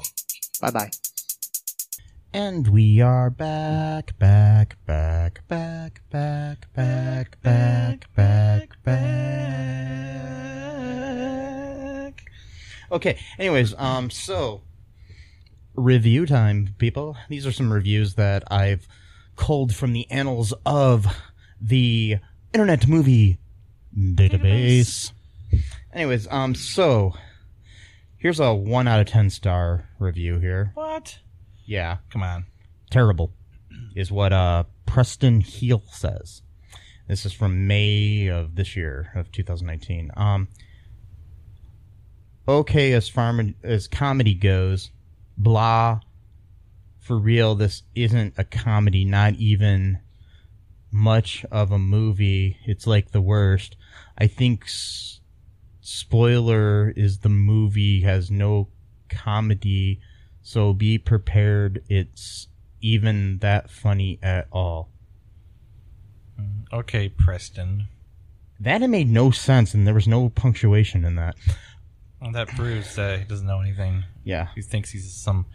[0.61, 0.91] Bye bye.
[2.35, 8.95] And we are back, back, back, back, back, back, back, back, back.
[12.91, 13.21] Okay.
[13.39, 14.63] Anyways, um, so
[15.77, 17.17] review time, people.
[17.29, 18.89] These are some reviews that I've
[19.37, 21.07] culled from the annals of
[21.61, 22.17] the
[22.53, 23.39] Internet Movie
[23.97, 25.13] Database.
[25.93, 27.15] Anyways, um, so
[28.19, 30.73] here's a one out of ten star review here.
[30.75, 31.21] What?
[31.67, 32.47] Yeah Come on.
[32.91, 33.33] terrible
[33.97, 36.43] is what uh Preston Heel says.
[37.09, 40.11] This is from May of this year of 2019.
[40.17, 40.49] Um
[42.47, 44.91] okay as farm as comedy goes,
[45.37, 46.01] blah
[47.01, 49.99] for real this isn't a comedy, not even
[50.91, 52.57] much of a movie.
[52.65, 53.77] It's like the worst.
[54.17, 55.21] I think s-
[55.83, 58.69] spoiler is the movie has no
[59.11, 60.01] comedy
[60.45, 61.83] so be prepared.
[61.89, 62.47] It's
[62.81, 64.91] even that funny at all.
[66.73, 67.89] Okay, Preston.
[68.61, 71.35] That had made no sense, and there was no punctuation in that.
[72.21, 74.05] Well, that proves that he doesn't know anything.
[74.23, 74.49] Yeah.
[74.55, 75.47] He thinks he's some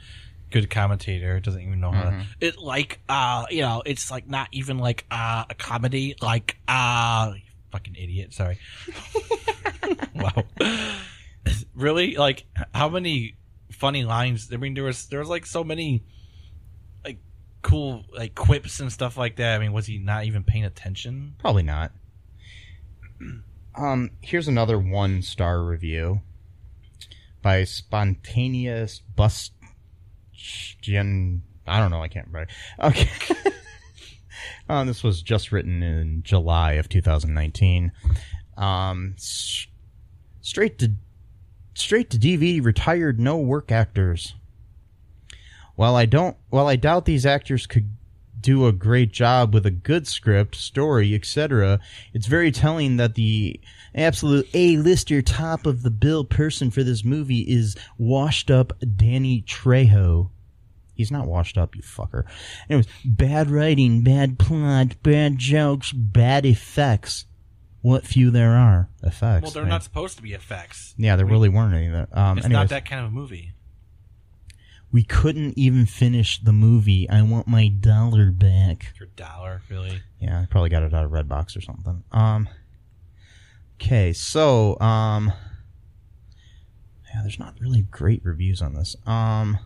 [0.50, 1.40] good commentator.
[1.40, 2.26] Doesn't even know how to.
[2.42, 7.34] It like uh you know it's like not even like uh a comedy like uh
[7.72, 8.34] fucking idiot.
[8.34, 8.60] Sorry.
[10.16, 10.44] wow.
[11.76, 12.16] really?
[12.16, 13.36] Like how many
[13.80, 14.50] funny lines?
[14.54, 16.04] I mean, there was there was like so many
[17.04, 17.20] like
[17.62, 19.56] cool like quips and stuff like that.
[19.56, 21.36] I mean, was he not even paying attention?
[21.40, 21.92] Probably not.
[23.76, 26.20] Um, here's another one star review
[27.42, 29.54] by Spontaneous Bust.
[30.76, 32.02] I don't know.
[32.02, 32.52] I can't remember.
[32.80, 33.10] Okay.
[34.68, 37.92] um, this was just written in July of 2019.
[38.58, 39.16] Um,
[40.42, 40.92] straight to
[41.80, 42.64] straight to DVD.
[42.64, 44.36] Retired no work actors.
[45.76, 47.90] While I don't, while I doubt these actors could
[48.42, 51.80] do a great job with a good script, story, etc.,
[52.14, 53.60] it's very telling that the
[53.96, 60.30] absolute A-lister top of the bill person for this movie is washed up Danny Trejo.
[60.96, 62.26] He's not washed up, you fucker.
[62.70, 67.26] Anyways, bad writing, bad plot, bad jokes, bad effects.
[67.82, 69.44] What few there are effects.
[69.44, 69.70] Well, they're right?
[69.70, 70.94] not supposed to be effects.
[70.98, 71.88] Yeah, there really weren't any.
[71.88, 73.54] Um, It's anyways, not that kind of a movie.
[74.92, 77.10] we couldn't even finish the movie.
[77.10, 78.94] I want my dollar back.
[79.00, 80.02] Your dollar, really?
[80.20, 82.04] Yeah, I probably got it out of Redbox or something.
[82.12, 82.50] Um.
[83.76, 85.32] Okay, so um.
[87.14, 88.96] Yeah, there's not really great reviews on this.
[89.06, 89.58] Um.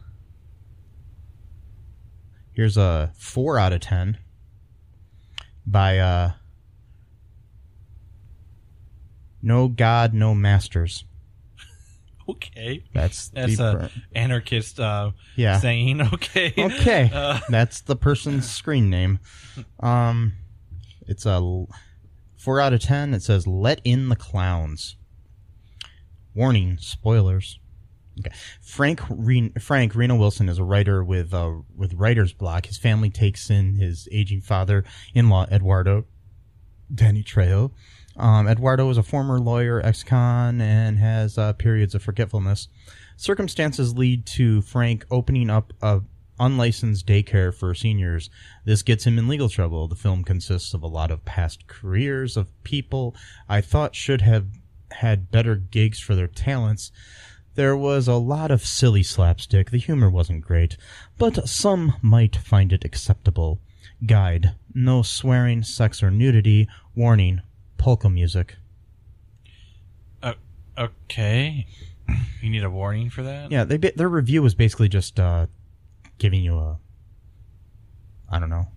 [2.52, 4.20] Here's a four out of ten
[5.66, 6.32] by uh.
[9.44, 11.04] No God, no masters.
[12.30, 12.86] Okay.
[12.94, 15.60] That's That's the- a anarchist uh, Yeah.
[15.60, 16.00] saying.
[16.14, 16.54] Okay.
[16.58, 19.20] Okay, Uh, that's the person's screen name.
[19.82, 20.32] Um,
[21.06, 21.66] it's a
[22.38, 23.14] four out of ten.
[23.14, 24.96] It says "Let in the clowns."
[26.34, 27.60] Warning: spoilers.
[28.20, 28.34] Okay.
[28.62, 32.68] Frank Re- Frank Reno Wilson is a writer with uh, with writer's block.
[32.68, 36.06] His family takes in his aging father-in-law Eduardo
[36.94, 37.72] Danny Trejo.
[38.16, 42.68] Um, Eduardo is a former lawyer, ex-con, and has uh, periods of forgetfulness.
[43.18, 46.02] Circumstances lead to Frank opening up a
[46.40, 48.30] unlicensed daycare for seniors.
[48.66, 49.88] This gets him in legal trouble.
[49.88, 53.16] The film consists of a lot of past careers of people
[53.48, 54.48] I thought should have
[54.92, 56.92] had better gigs for their talents.
[57.56, 59.70] There was a lot of silly slapstick.
[59.70, 60.76] The humor wasn't great,
[61.18, 63.60] but some might find it acceptable.
[64.06, 66.68] Guide: No swearing, sex, or nudity.
[66.96, 67.42] Warning:
[67.84, 68.56] Polka music.
[70.22, 70.36] uh,
[70.78, 71.68] okay.
[72.42, 73.52] You need a warning for that?
[73.52, 75.48] Yeah, they, their review was basically just uh,
[76.18, 76.80] giving you a,
[78.30, 78.68] I don't know,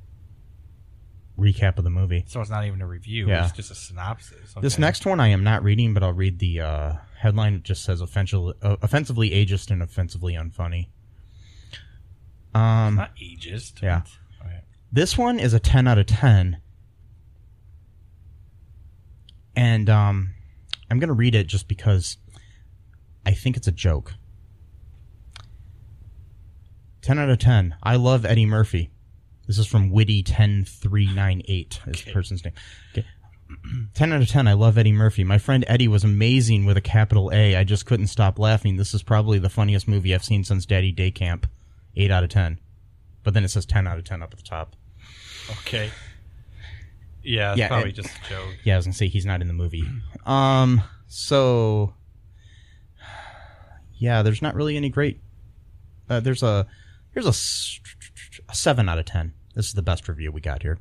[1.38, 2.24] recap of the movie.
[2.26, 3.28] So it's not even a review.
[3.28, 3.44] Yeah.
[3.44, 4.54] It's just a synopsis.
[4.61, 7.54] This next one I am not reading, but I'll read the uh, headline.
[7.54, 10.88] It just says offensively, uh, offensively ageist and offensively unfunny.
[12.57, 13.82] Um, Not ageist.
[13.82, 14.02] Yeah.
[14.90, 16.57] This one is a 10 out of 10.
[19.57, 20.34] And um,
[20.90, 22.18] I'm going to read it just because
[23.24, 24.14] I think it's a joke.
[27.02, 27.74] 10 out of 10.
[27.82, 28.90] I love Eddie Murphy.
[29.46, 32.54] This is from Witty10398, is the person's name.
[32.92, 33.07] Okay.
[33.94, 34.48] 10 out of 10.
[34.48, 35.22] I love Eddie Murphy.
[35.22, 37.54] My friend Eddie was amazing with a capital A.
[37.54, 38.76] I just couldn't stop laughing.
[38.76, 41.46] This is probably the funniest movie I've seen since Daddy Day Camp.
[41.96, 42.59] 8 out of 10.
[43.22, 44.74] But then it says 10 out of 10 up at the top.
[45.50, 45.90] Okay.
[47.27, 48.57] Yeah, it's Yeah, probably it- just a joke.
[48.64, 49.85] Yeah, I was gonna say he's not in the movie.
[50.27, 51.95] Um, so
[53.97, 55.20] yeah, there's not really any great.
[56.11, 56.66] Uh, there's a
[57.12, 59.33] here's a seven out of ten.
[59.55, 60.79] This is the best review we got here.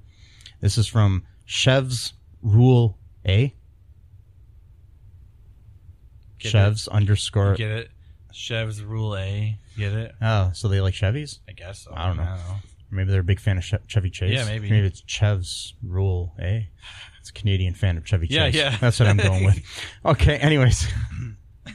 [0.62, 3.54] This is from Chev's Rule A.
[6.39, 7.56] Get Chev's underscore.
[7.56, 7.91] Get it?
[8.34, 9.58] Chev's Rule A.
[9.78, 10.14] Get it?
[10.22, 11.39] Oh, so they like Chevys?
[11.48, 11.93] I guess so.
[11.96, 12.36] I don't know.
[12.92, 14.32] Maybe they're a big fan of Chevy Chase.
[14.34, 14.70] Yeah, maybe.
[14.70, 16.62] Maybe it's Chev's Rule eh?
[17.20, 18.56] It's a Canadian fan of Chevy Yeah, Chase.
[18.56, 18.78] yeah.
[18.80, 19.60] That's what I'm going with.
[20.06, 20.38] Okay.
[20.38, 20.88] Anyways,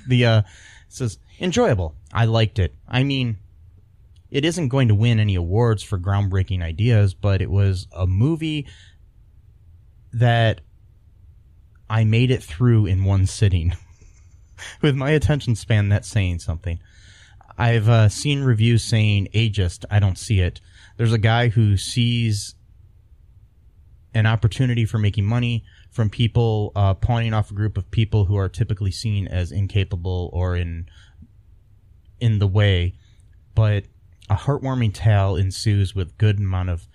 [0.08, 0.44] the uh, it
[0.88, 1.94] says enjoyable.
[2.12, 2.74] I liked it.
[2.88, 3.38] I mean,
[4.30, 8.66] it isn't going to win any awards for groundbreaking ideas, but it was a movie
[10.12, 10.60] that
[11.88, 13.74] I made it through in one sitting.
[14.82, 16.78] With my attention span, that's saying something.
[17.58, 19.84] I've uh, seen reviews saying ageist.
[19.90, 20.60] I don't see it.
[21.00, 22.56] There's a guy who sees
[24.12, 28.36] an opportunity for making money from people uh, pawning off a group of people who
[28.36, 30.90] are typically seen as incapable or in
[32.20, 32.98] in the way,
[33.54, 33.84] but
[34.28, 36.86] a heartwarming tale ensues with good amount of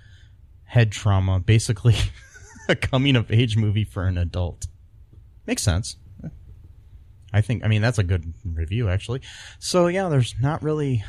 [0.65, 1.39] head trauma.
[1.39, 1.95] Basically,
[2.69, 4.67] a coming of age movie for an adult.
[5.47, 5.95] Makes sense.
[7.33, 7.65] I think.
[7.65, 9.21] I mean, that's a good review actually.
[9.57, 11.03] So yeah, there's not really.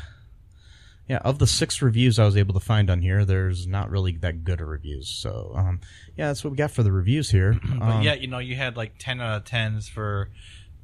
[1.09, 4.11] Yeah, of the six reviews I was able to find on here, there's not really
[4.17, 5.07] that good of reviews.
[5.07, 5.79] So, um,
[6.17, 7.53] yeah, that's what we got for the reviews here.
[7.79, 10.29] But Um, yeah, you know, you had like 10 out of 10s for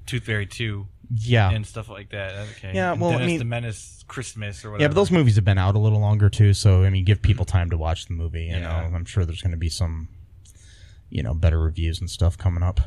[0.06, 2.48] Tooth Fairy 2 yeah, and stuff like that.
[2.58, 2.72] Okay.
[2.74, 4.84] Yeah, well, I mean- the Menace Christmas or whatever.
[4.84, 6.54] yeah, but those movies have been out a little longer too.
[6.54, 8.44] So, I mean, give people time to watch the movie.
[8.46, 8.60] You Yeah.
[8.62, 10.08] know, I'm sure there's going to be some,
[11.10, 12.80] you know, better reviews and stuff coming up.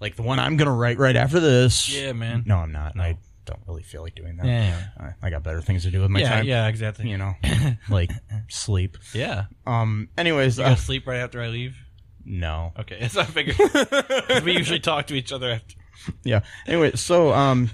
[0.00, 1.92] Like the one I'm going to write right after this.
[1.92, 2.44] Yeah, man.
[2.46, 2.96] No, I'm not.
[2.98, 4.46] I don't really feel like doing that.
[4.46, 4.80] Yeah.
[4.98, 6.44] I, I got better things to do with my yeah, time.
[6.46, 7.08] yeah, exactly.
[7.10, 7.34] You know,
[7.90, 8.10] like
[8.48, 8.96] sleep.
[9.12, 9.46] Yeah.
[9.66, 10.08] Um.
[10.16, 11.76] Anyways, You uh, sleep right after I leave?
[12.24, 12.72] no.
[12.78, 14.44] Okay, what I figured.
[14.44, 15.74] we usually talk to each other after.
[16.22, 16.40] Yeah.
[16.66, 17.70] Anyway, so um,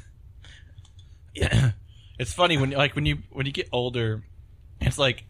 [1.34, 1.72] Yeah.
[2.16, 4.22] It's funny when like when you when you get older,
[4.80, 5.24] it's like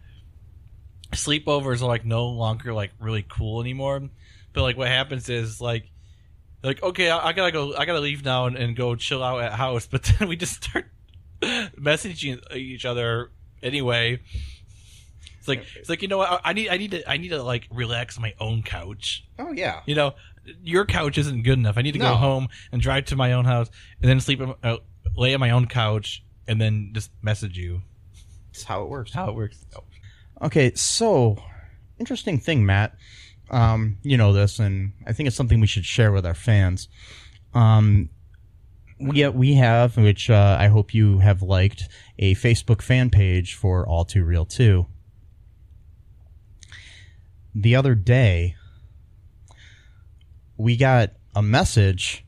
[1.13, 4.07] sleepovers are like no longer like really cool anymore.
[4.53, 5.89] But like what happens is like
[6.65, 9.41] like okay, I, I gotta go, I gotta leave now and, and go chill out
[9.41, 9.87] at house.
[9.91, 10.85] But then we just start
[11.41, 14.19] messaging each other anyway.
[15.39, 17.29] It's like it's like you know what I, I need I need to I need
[17.29, 19.23] to like relax on my own couch.
[19.37, 20.13] oh yeah, You know,
[20.63, 21.77] your couch isn't good enough.
[21.77, 22.09] I need to No.
[22.11, 23.69] go home and drive to my own house
[24.01, 24.77] and then sleep, on- uh,
[25.15, 27.81] lay on my own couch, and then just message you.
[28.51, 29.13] that's how it works.
[29.13, 29.63] How it works.
[30.41, 31.37] Okay, so
[31.99, 32.95] interesting thing, Matt.
[33.51, 36.87] Um, you know this, and I think it's something we should share with our fans.
[37.53, 38.09] Um,
[38.99, 41.87] we we have, which uh, I hope you have liked,
[42.17, 44.87] a Facebook fan page for All Too Real Two.
[47.53, 48.55] The other day,
[50.57, 52.25] we got a message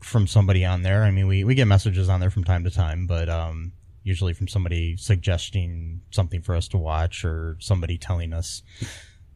[0.00, 1.02] from somebody on there.
[1.02, 4.32] I mean, we, we get messages on there from time to time, but um, usually
[4.32, 8.62] from somebody suggesting something for us to watch or somebody telling us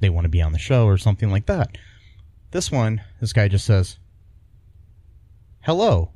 [0.00, 1.76] they want to be on the show or something like that.
[2.50, 3.98] This one, this guy just says,
[5.60, 6.10] "Hello."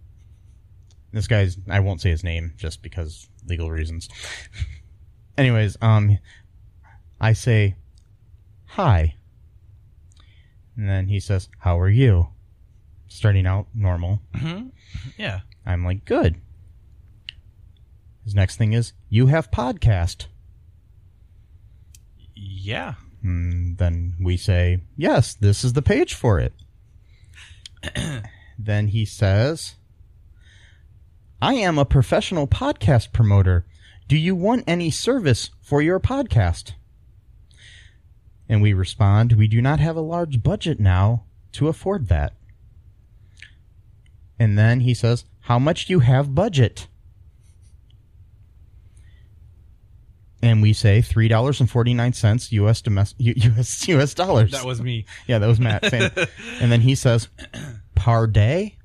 [1.12, 4.08] This guy's I won't say his name just because legal reasons.
[5.38, 6.18] Anyways, um
[7.20, 7.76] I say,
[8.66, 9.14] "Hi."
[10.76, 12.28] And then he says, "How are you?"
[13.06, 14.20] Starting out normal.
[15.16, 15.40] Yeah.
[15.64, 16.40] I'm like, good.
[18.24, 20.26] His next thing is, you have podcast.
[22.34, 22.94] Yeah.
[23.24, 26.52] And then we say, yes, this is the page for it.
[28.58, 29.76] then he says,
[31.40, 33.64] I am a professional podcast promoter.
[34.08, 36.72] Do you want any service for your podcast?
[38.46, 42.34] And we respond, we do not have a large budget now to afford that.
[44.38, 46.88] And then he says, how much do you have budget?
[50.44, 52.82] And we say three dollars and forty nine cents U.S.
[52.82, 53.88] domestic U.S.
[53.88, 54.12] U.S.
[54.12, 54.50] dollars.
[54.52, 55.06] That was me.
[55.26, 56.10] yeah, that was Matt saying.
[56.60, 57.28] and then he says,
[57.94, 58.76] "Par day."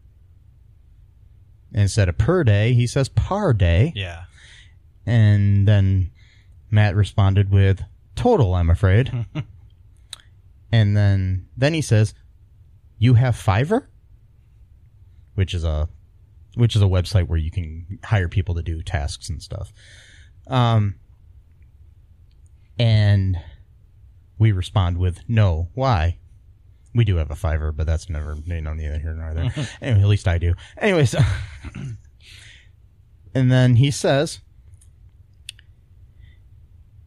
[1.74, 3.94] Instead of per day, he says par day.
[3.96, 4.24] Yeah.
[5.06, 6.12] And then
[6.72, 7.84] Matt responded with,
[8.16, 9.26] Total, I'm afraid.
[10.72, 12.14] and then, then he says,
[12.98, 13.86] You have Fiverr?
[15.36, 15.88] Which is a,
[16.56, 19.72] which is a website where you can hire people to do tasks and stuff.
[20.48, 20.96] Um,
[22.80, 23.38] and
[24.40, 26.18] we respond with, No, why?
[26.96, 29.54] We do have a fiver, but that's never, you know, neither here nor there.
[29.82, 30.56] anyway, at least I do.
[30.78, 31.14] Anyways,
[33.36, 34.40] and then he says,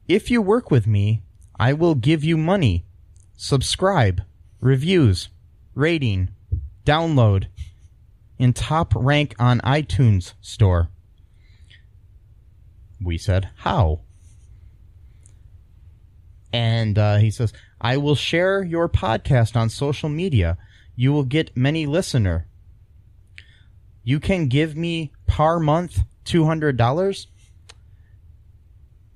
[0.07, 1.23] if you work with me,
[1.59, 2.85] I will give you money,
[3.37, 4.23] subscribe,
[4.61, 5.31] reviews,
[5.75, 6.31] rating,
[6.85, 7.47] download,
[8.39, 10.91] and top rank on iTunes store.
[13.03, 14.03] We said, how?
[16.53, 20.59] And uh, he says, I will share your podcast on social media.
[20.95, 22.47] You will get many listener.
[24.05, 27.27] You can give me per month $200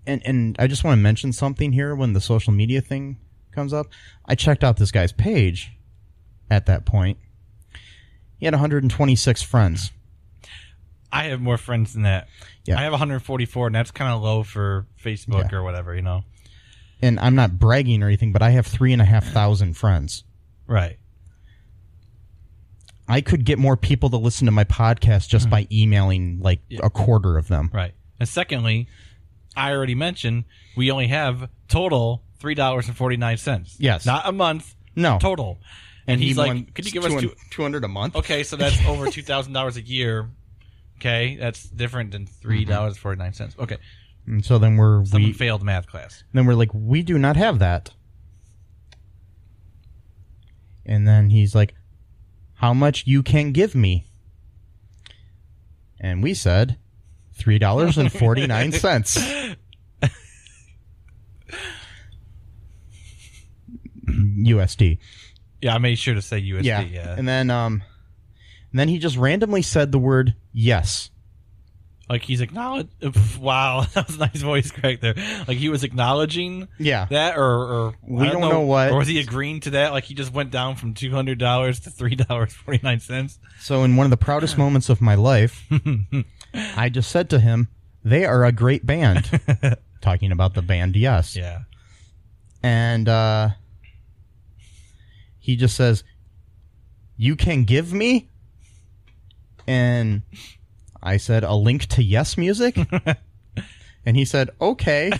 [0.06, 3.18] and and I just want to mention something here when the social media thing
[3.52, 3.88] comes up.
[4.24, 5.72] I checked out this guy's page
[6.50, 7.18] at that point.
[8.38, 9.90] He had 126 friends.
[11.10, 12.28] I have more friends than that.
[12.66, 12.78] Yeah.
[12.78, 15.58] I have 144, and that's kind of low for Facebook Yeah.
[15.58, 16.24] or whatever, you know.
[17.02, 20.24] And I'm not bragging or anything, but I have three and a half thousand friends.
[20.66, 20.98] Right.
[23.08, 25.50] I could get more people to listen to my podcast just hmm.
[25.50, 27.70] by emailing like a quarter of them.
[27.72, 27.92] Right.
[28.18, 28.88] And secondly,
[29.56, 30.44] I already mentioned
[30.76, 33.76] we only have total three dollars and forty nine cents.
[33.78, 34.06] Yes.
[34.06, 34.74] Not a month.
[34.94, 35.18] No.
[35.18, 35.58] Total.
[36.08, 37.34] And, he's like, "Could you give us two?
[37.50, 38.14] 200 a month?
[38.14, 40.30] Okay, so that's over two thousand dollars a year.
[40.98, 43.56] Okay, that's different than three dollars forty nine cents.
[43.58, 43.78] Okay,
[44.26, 46.24] And so then we're someone we, failed math class.
[46.32, 47.90] then we're like, we do not have that.
[50.84, 51.74] And then he's like,
[52.54, 54.06] how much you can give me?
[56.00, 56.78] And we said,
[57.34, 59.18] three dollars and forty nine cents.
[64.06, 64.98] USD.
[65.62, 66.64] Yeah, I made sure to say USD.
[66.64, 66.80] Yeah.
[66.80, 67.82] Yeah, And then um
[68.70, 71.10] and then he just randomly said the word yes.
[72.08, 72.88] Like he's acknowledged.
[73.40, 75.14] Wow, that was a nice voice crack there.
[75.46, 77.06] Like he was acknowledging Yeah.
[77.10, 79.92] that, or, or We I don't know what- or was he agreeing to that?
[79.92, 83.38] Like he just went down from two hundred dollars to three dollars forty nine cents.
[83.60, 85.64] So in one of the proudest moments of my life,
[86.54, 87.68] I just said to him,
[88.04, 89.28] "They are a great band."
[90.00, 91.34] Talking about the band Yes.
[91.36, 91.60] Yeah.
[92.62, 93.50] And uh
[95.38, 96.02] he just says,
[97.16, 98.28] "You can give me?"
[99.66, 100.22] And
[101.06, 102.76] I said, "A link to Yes Music?"
[104.04, 105.12] and he said, "Okay."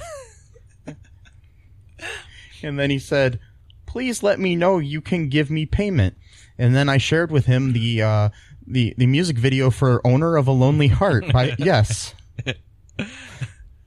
[2.63, 3.39] and then he said,
[3.87, 6.17] "Please let me know you can give me payment."
[6.59, 8.29] And then I shared with him the uh
[8.67, 12.15] the the music video for "Owner of a Lonely Heart" by Yes.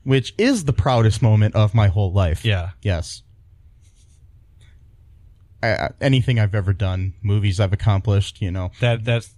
[0.02, 2.44] Which is the proudest moment of my whole life.
[2.44, 2.70] Yeah.
[2.80, 3.22] Yes.
[5.62, 9.34] I, anything I've ever done, movies I've accomplished, you know, That that's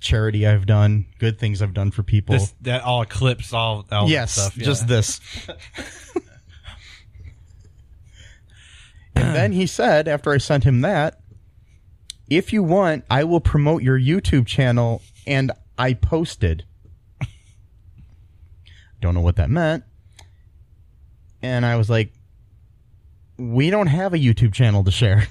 [0.00, 2.34] charity I've done, good things I've done for people.
[2.34, 4.56] this that all eclipse all, all that yes, stuff.
[4.56, 4.64] yeah.
[4.64, 5.20] just this.
[9.14, 11.20] and then he said, after I sent him that,
[12.28, 15.02] if you want, I will promote your YouTube channel.
[15.26, 16.64] And I posted.
[19.00, 19.84] Don't know what that meant.
[21.40, 22.12] And I was like,
[23.36, 25.28] we don't have a YouTube channel to share.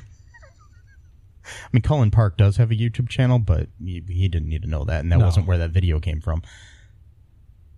[1.47, 4.67] I mean, Cullen Park does have a YouTube channel, but he, he didn't need to
[4.69, 5.25] know that, and that No.
[5.25, 6.41] wasn't where that video came from.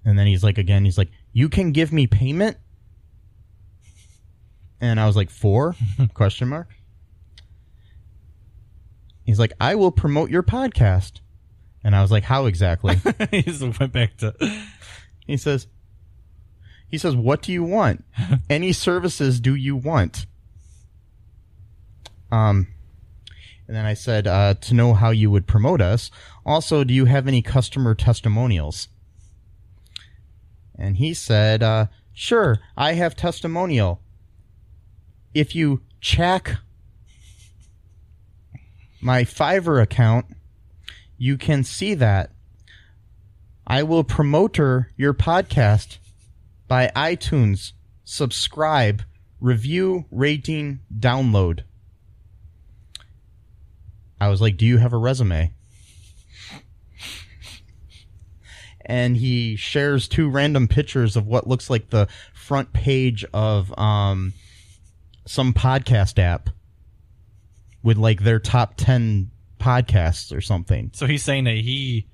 [0.05, 2.57] And then he's like, again, he's like, you can give me payment?
[4.82, 5.76] And I was like, for?
[6.13, 6.70] Question mark.
[9.26, 11.20] He's like, I will promote your podcast.
[11.84, 12.99] And I was like, how exactly?
[13.32, 14.34] he just went back to
[15.28, 15.67] he says,
[16.88, 18.03] he says, what do you want?
[18.49, 20.26] Any services do you want?
[22.32, 22.67] Um,
[23.70, 26.09] and then I said, uh, to know how you would promote us.
[26.43, 28.88] Also, do you have any customer testimonials?
[30.76, 34.01] And he said, uh, sure, I have testimonial.
[35.36, 36.55] If you check
[38.99, 40.26] my Fiverr account,
[41.20, 42.32] you can see that.
[43.67, 45.99] I will promoter your podcast
[46.67, 49.03] by iTunes, subscribe,
[49.39, 51.65] review, rating, download.
[54.20, 55.51] I was like, Do you have a resume?
[58.86, 64.34] And he shares two random pictures of what looks like the front page of um,
[65.28, 66.49] some podcast app
[67.84, 70.89] with like their top 10 podcasts or something.
[70.95, 72.07] So he's saying that he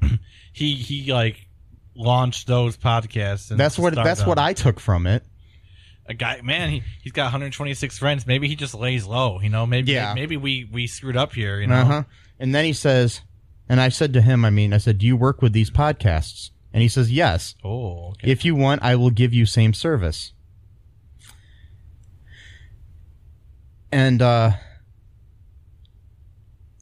[0.54, 1.46] he he like
[1.94, 3.50] launched those podcasts.
[3.50, 4.28] And That's what that's them.
[4.30, 5.22] what I took from it.
[6.08, 9.66] A guy man he, he's got 126 friends maybe he just lays low you know
[9.66, 10.14] maybe Yeah.
[10.14, 12.02] maybe we we screwed up here you know Uh-huh.
[12.38, 13.22] And then he says,
[13.68, 16.50] and I said to him, I mean, I said, "Do you work with these podcasts?"
[16.72, 17.54] And he says, "Yes.
[17.64, 18.30] oh okay.
[18.30, 20.32] If you want, I will give you same service."
[23.92, 24.52] And uh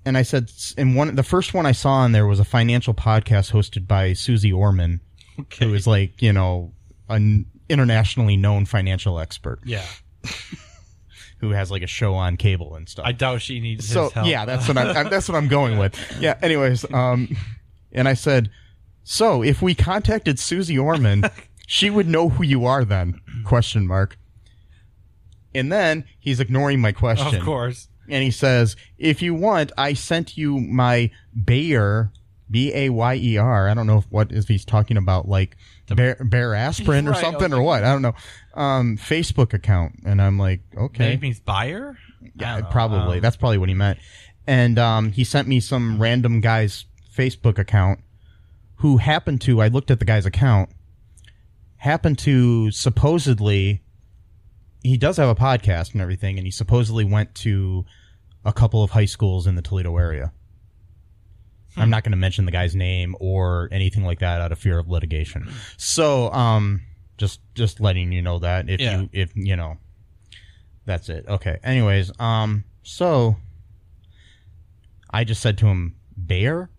[0.07, 2.93] and I said, and one the first one I saw on there was a financial
[2.95, 5.01] podcast hosted by Suze Orman,
[5.41, 5.67] okay.
[5.67, 6.73] who is like you know
[7.09, 9.85] an internationally known financial expert yeah
[11.41, 13.05] who has like a show on cable and stuff.
[13.07, 15.77] i doubt she needs so his help yeah, that's what I'm, that's what I'm going
[15.79, 15.95] with.
[16.21, 16.39] Yeah.
[16.41, 17.37] Anyways, um,
[17.93, 18.51] and I said,
[19.03, 21.25] so if we contacted Suze Orman,
[21.67, 23.21] she would know who you are then?
[23.45, 24.17] Question mark.
[25.55, 27.35] And then he's ignoring my question.
[27.37, 31.11] of course And he says, if you want, I sent you my
[31.45, 32.11] Bayer,
[32.51, 33.69] B A Y E R.
[33.69, 35.57] I don't know if what if he's talking about like
[35.89, 37.55] bear, bear aspirin or Right, something okay.
[37.55, 37.85] or what.
[37.85, 38.15] I don't know.
[38.55, 40.01] Um, Facebook account.
[40.05, 41.11] And I'm like, okay.
[41.11, 41.97] maybe he's buyer
[42.37, 43.17] Yeah, probably.
[43.17, 43.99] Um, That's probably what he meant.
[44.47, 48.01] And um, he sent me some random guy's Facebook account
[48.77, 50.71] who happened to, I looked at the guy's account,
[51.77, 53.83] happened to supposedly,
[54.83, 57.85] he does have a podcast and everything, and he supposedly went to
[58.45, 60.33] a couple of high schools in the Toledo area.
[61.77, 64.79] I'm not going to mention the guy's name or anything like that out of fear
[64.79, 65.49] of litigation.
[65.77, 66.83] So, um,
[67.19, 69.01] just just letting you know that if Yeah.
[69.03, 69.77] you if you know
[70.85, 71.25] that's it.
[71.29, 71.59] Okay.
[71.65, 73.37] Anyways, um, so
[75.11, 76.71] I just said to him, "Bear,"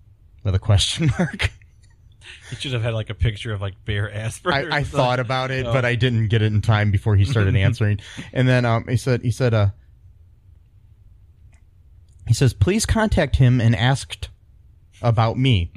[0.44, 1.52] with a question mark.
[2.50, 5.20] he should have had like a picture of like bear aspirin or I, I thought
[5.20, 5.74] about it, Oh.
[5.74, 8.00] but I didn't get it in time before he started answering.
[8.34, 9.70] And then um, he said, he said, uh,
[12.28, 14.30] he says, please contact him and asked
[15.02, 15.72] about me.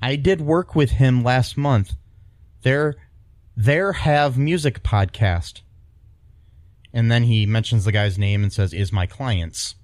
[0.00, 1.94] I did work with him last month.
[2.62, 2.94] There,
[3.56, 5.62] there have music podcast.
[6.92, 9.74] And then he mentions the guy's name and says, "Is my clients."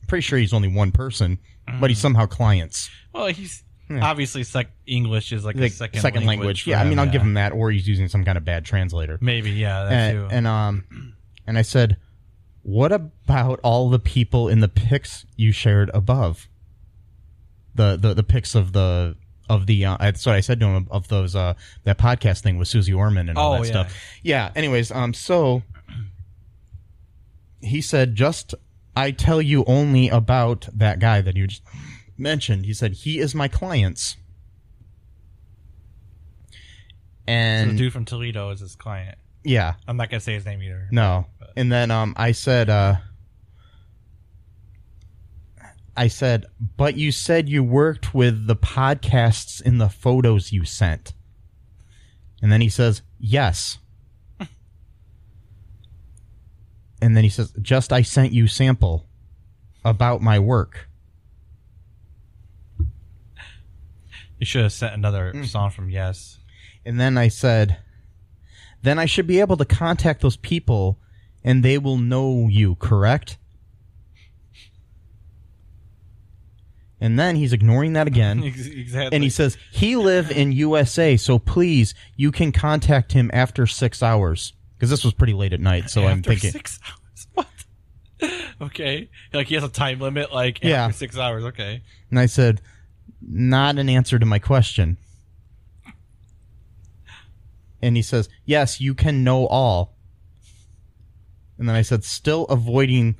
[0.00, 1.38] I'm pretty sure he's only one person,
[1.80, 2.88] but he's somehow clients.
[3.12, 6.62] well he's obviously sec- english is like, Like a second, language.
[6.62, 7.12] for Yeah, I mean, him, I'll yeah.
[7.12, 9.18] give him that, or he's using some kind of bad translator.
[9.20, 11.14] maybe yeah And, and um,
[11.46, 11.96] and I said,
[12.70, 16.48] "What about all the people in the pics you shared above?
[17.74, 19.16] The the the pics of the."
[19.48, 22.56] Of the, uh, that's what I said to him of those, uh, that podcast thing
[22.56, 23.72] with Suze Orman and all Oh, that yeah.
[23.72, 23.96] stuff.
[24.22, 24.52] Yeah.
[24.54, 25.64] Anyways, um, so
[27.60, 28.54] he said, just
[28.94, 31.64] I tell you only about that guy that you just
[32.16, 32.64] mentioned.
[32.66, 34.16] He said he is my clients,
[36.52, 36.56] So
[37.26, 40.62] and the dude from toledo is his client yeah, i'm not gonna say his name
[40.62, 41.26] either no.
[41.56, 42.96] And then um I said uh
[45.96, 51.12] I said, "But you said you worked with the podcasts in the photos you sent."
[52.40, 53.78] And then he says, "Yes."
[57.02, 59.06] and then he says, "Just I sent you sample
[59.84, 60.88] about my work."
[64.38, 65.46] you should have sent another Mm.
[65.46, 66.38] song from yes
[66.86, 67.76] And then I said,
[68.82, 70.98] then I should be able to contact those people
[71.44, 73.38] and they will know you, correct?
[77.00, 78.42] And then he's ignoring that again.
[78.44, 83.66] Exactly And he says, he live in USA, so please, you can contact him after
[83.66, 84.52] six hours.
[84.76, 86.96] Because this was pretty late at night, so I'm After thinking, six hours.
[87.34, 87.46] What?
[88.62, 89.08] okay.
[89.32, 90.32] Like he has a time limit.
[90.32, 90.90] Like Yeah.
[90.90, 91.44] six hours.
[91.44, 91.82] Okay.
[92.10, 92.60] and I said,
[93.22, 94.98] not an answer to my question.
[97.82, 99.96] And he says, yes, you can know all.
[101.58, 103.16] And then I said, still avoiding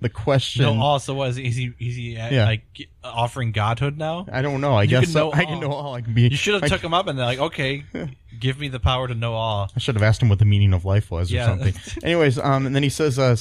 [0.00, 0.62] the question.
[0.62, 0.80] No.
[0.80, 1.72] Also, was is he?
[1.80, 2.44] Is he uh, Yeah.
[2.44, 4.26] like offering godhood now?
[4.30, 4.74] I don't know.
[4.74, 5.32] I You guess so.
[5.34, 5.94] I can know all.
[5.94, 6.22] I can be.
[6.22, 7.84] You should have I, took him up and they're like, okay,
[8.38, 9.70] give me the power to know all.
[9.74, 11.74] I should have asked him what the meaning of life was or something.
[12.04, 13.36] Anyways, um, and then he says, uh,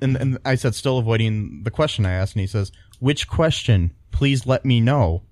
[0.00, 3.92] and, and I said, still avoiding the question I asked, and he says, which question?
[4.10, 5.22] Please let me know.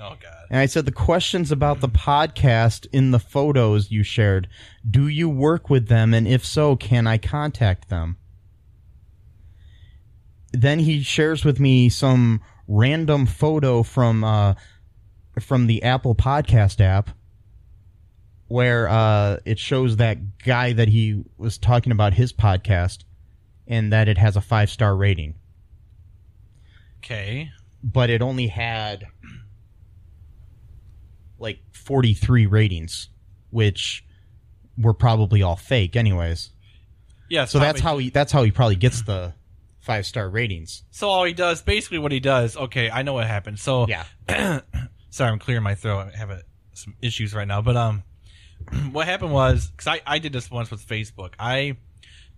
[0.00, 0.33] Oh god.
[0.50, 4.48] And I said, the questions about the podcast in the photos you shared,
[4.88, 6.12] do you work with them?
[6.14, 8.18] And if so, can I contact them?
[10.52, 14.54] Then he shares with me some random photo from, uh,
[15.40, 17.10] from the Apple podcast app
[18.46, 23.04] where, uh, it shows that guy that he was talking about his podcast
[23.66, 25.34] and that it has a five star rating
[26.98, 27.50] Okay.
[27.82, 29.06] but it only had
[31.44, 33.08] like 43 ratings,
[33.50, 34.04] which
[34.76, 36.50] were probably all fake anyways.
[37.30, 37.44] Yeah.
[37.44, 39.34] So that's how he that's how he probably gets the
[39.80, 40.82] five star ratings.
[40.90, 42.56] So all he does, basically, what he does.
[42.56, 43.58] Okay, I know what happened.
[43.60, 44.04] So Yeah.
[45.10, 46.10] Sorry, I'm clearing my throat.
[46.12, 46.42] I have a,
[46.72, 47.62] some issues right now.
[47.62, 48.02] But um,
[48.90, 51.34] what happened was because I I did this once with Facebook.
[51.38, 51.76] I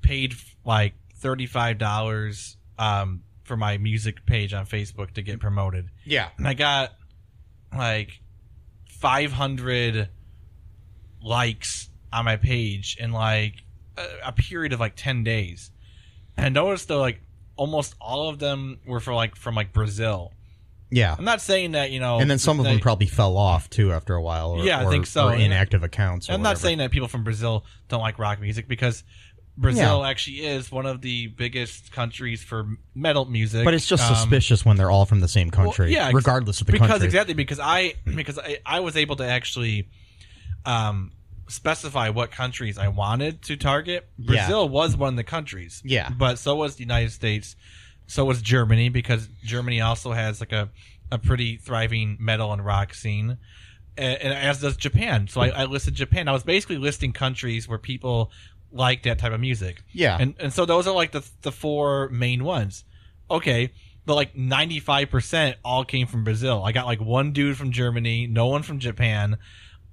[0.02, 0.34] paid
[0.64, 6.28] like thirty five dollars um for my music page on Facebook to get promoted, Yeah.
[6.36, 6.92] and I got
[7.76, 8.20] like
[9.00, 10.08] five hundred
[11.22, 13.64] likes on my page in like
[13.96, 15.70] a, a period of like ten days.
[16.36, 17.20] And I noticed though, like
[17.56, 20.32] almost all of them were for like from like Brazil.
[20.90, 21.16] Yeah.
[21.18, 23.68] I'm not saying that you know, And then some of them that- probably fell off
[23.68, 24.52] too after a while.
[24.52, 25.28] Or, Yeah, I or- think so.
[25.28, 26.28] Or inactive accounts.
[26.30, 29.02] Or I'm not saying that people from Brazil don't like rock music because
[29.58, 30.08] Brazil Yeah.
[30.10, 33.64] actually is one of the biggest countries for metal music.
[33.64, 36.60] But it's just Um, suspicious when they're all from the same well, country, yeah, regardless
[36.60, 36.86] of the country.
[36.86, 37.06] because country.
[37.06, 39.88] exactly because I because I, I was able to actually
[40.64, 41.12] um,
[41.48, 44.08] specify what countries I wanted to target.
[44.18, 44.26] Yeah.
[44.26, 45.80] Brazil was one of the countries.
[45.84, 46.10] Yeah.
[46.10, 47.56] but so was the United States.
[48.08, 50.70] So was Germany because Germany also has like a
[51.10, 53.38] a pretty thriving metal and rock scene.
[53.98, 55.26] And as does Japan.
[55.28, 56.28] So I, I listed Japan.
[56.28, 58.30] I was basically listing countries where people
[58.72, 59.82] like that type of music.
[59.92, 60.16] Yeah.
[60.20, 62.84] And and so those are like the the four main ones.
[63.30, 63.72] Okay.
[64.04, 66.62] But like 95% all came from Brazil.
[66.64, 69.36] I got like one dude from Germany, no one from Japan,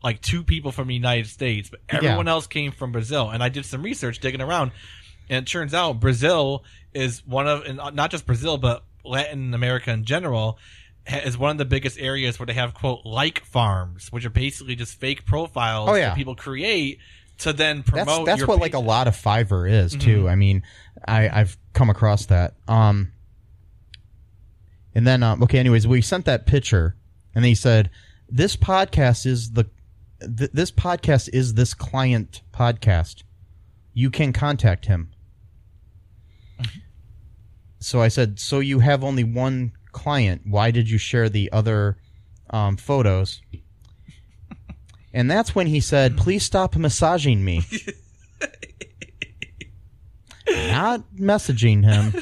[0.03, 3.29] like two people from the United States, but everyone else came from Brazil.
[3.31, 4.71] And I did some research digging around,
[5.29, 6.63] and it turns out Brazil
[6.93, 10.59] is one of, and not just Brazil, but Latin America in general,
[11.07, 14.75] is one of the biggest areas where they have quote like farms, which are basically
[14.75, 16.09] just fake profiles Oh, yeah.
[16.09, 16.99] that people create
[17.39, 18.25] to then that's promote.
[18.25, 19.99] that's your what like a lot of Fiverr is Mm-hmm.
[19.99, 20.29] too.
[20.29, 20.63] I mean,
[21.07, 22.53] I I've come across that.
[22.67, 23.11] Um,
[24.95, 26.95] and then um, okay, anyways, we sent that picture,
[27.33, 27.89] and he said,
[28.29, 29.65] "This podcast is the
[30.21, 33.23] th- this podcast is this client podcast.
[33.93, 35.09] You can contact him."
[37.79, 40.43] So I said, "So you have only one client?
[40.45, 41.97] Why did you share the other
[42.49, 43.41] um, photos?"
[45.13, 46.21] And that's when he said, mm-hmm.
[46.21, 47.63] "Please stop massaging me."
[50.49, 52.21] Not messaging him.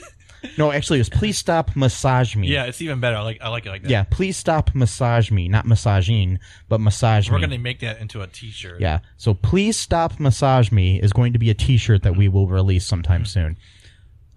[0.58, 3.16] No, actually, it was, "Please stop massage me." Yeah, it's even better.
[3.16, 3.90] I like I like it like that.
[3.90, 5.48] Yeah, please stop massage me.
[5.48, 7.42] Not massaging, but massage We're me.
[7.44, 8.82] gonna make that into a T-shirt.
[8.82, 9.00] yeah.
[9.18, 12.86] So please stop massage me is going to be a T-shirt that we will release
[12.86, 13.56] sometime mm-hmm.
[13.56, 13.58] soon.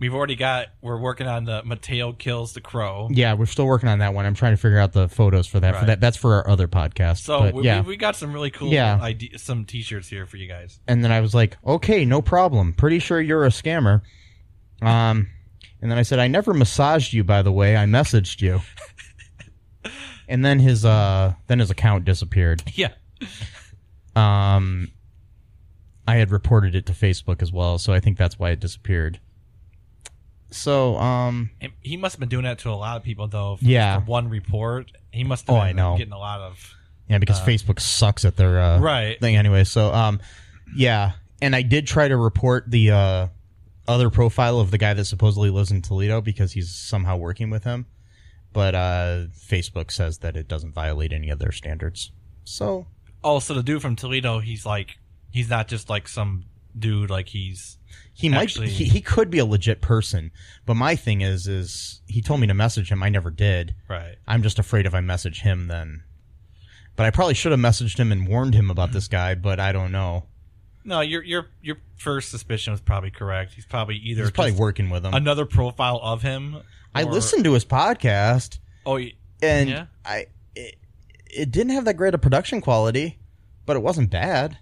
[0.05, 0.67] We've already got.
[0.83, 3.09] We're working on the Mateo kills the crow.
[3.11, 4.27] Yeah, we're still working on that one.
[4.27, 5.81] I'm trying to figure out the photos for that.
[5.81, 7.21] For that, that's for our other podcast.
[7.23, 8.99] So but, we, yeah, we, we got some really cool Yeah.
[9.01, 10.79] ide- some T-shirts here for you guys.
[10.87, 12.75] and then I was like, okay, no problem.
[12.75, 14.03] Pretty sure you're a scammer.
[14.83, 15.29] Um,
[15.81, 17.75] and then I said, I never massaged you, by the way.
[17.75, 18.61] I messaged you.
[20.29, 22.63] and then his uh, then his account disappeared.
[22.75, 22.93] Yeah,
[24.15, 24.91] Um,
[26.07, 29.19] I had reported it to Facebook as well, so I think that's why it disappeared.
[30.55, 31.51] So, um,
[31.81, 33.57] he must have been doing that to a lot of people though.
[33.57, 34.01] for Yeah.
[34.01, 34.91] one report.
[35.11, 35.97] He must have Oh, been I know.
[35.97, 36.75] getting a lot of.
[37.09, 39.19] yeah, because Facebook sucks at their uh, Right.
[39.21, 39.65] thing anyway.
[39.65, 40.21] So, um,
[40.77, 43.27] yeah, and I did try to report the uh,
[43.89, 47.65] other profile of the guy that supposedly lives in Toledo because he's somehow working with
[47.65, 47.87] him,
[48.53, 52.13] but uh, Facebook says that it doesn't violate any of their standards.
[52.45, 52.87] So,
[53.23, 54.99] Oh, so the dude from Toledo, he's like,
[55.31, 56.45] he's not just like some
[56.79, 57.11] dude.
[57.11, 57.79] Like he's
[58.13, 60.31] he might Actually- he, he could be a legit person,
[60.67, 63.03] but my thing is is he told me to message him.
[63.03, 63.75] I never did.
[63.89, 64.17] right.
[64.27, 66.03] I'm just afraid if I message him, then.
[66.97, 69.73] But I probably should have messaged him and warned him about this guy, but I
[69.73, 70.27] don't know.
[70.85, 73.55] No, your your your first suspicion was probably correct.
[73.55, 75.13] He's probably either He's probably working with him.
[75.15, 76.59] another profile of him.
[76.95, 79.01] I listened to his podcast, Oh,
[79.43, 79.87] and Yeah?
[80.05, 80.77] I it,
[81.29, 83.19] it didn't have that great a production quality,
[83.67, 84.59] but it wasn't bad.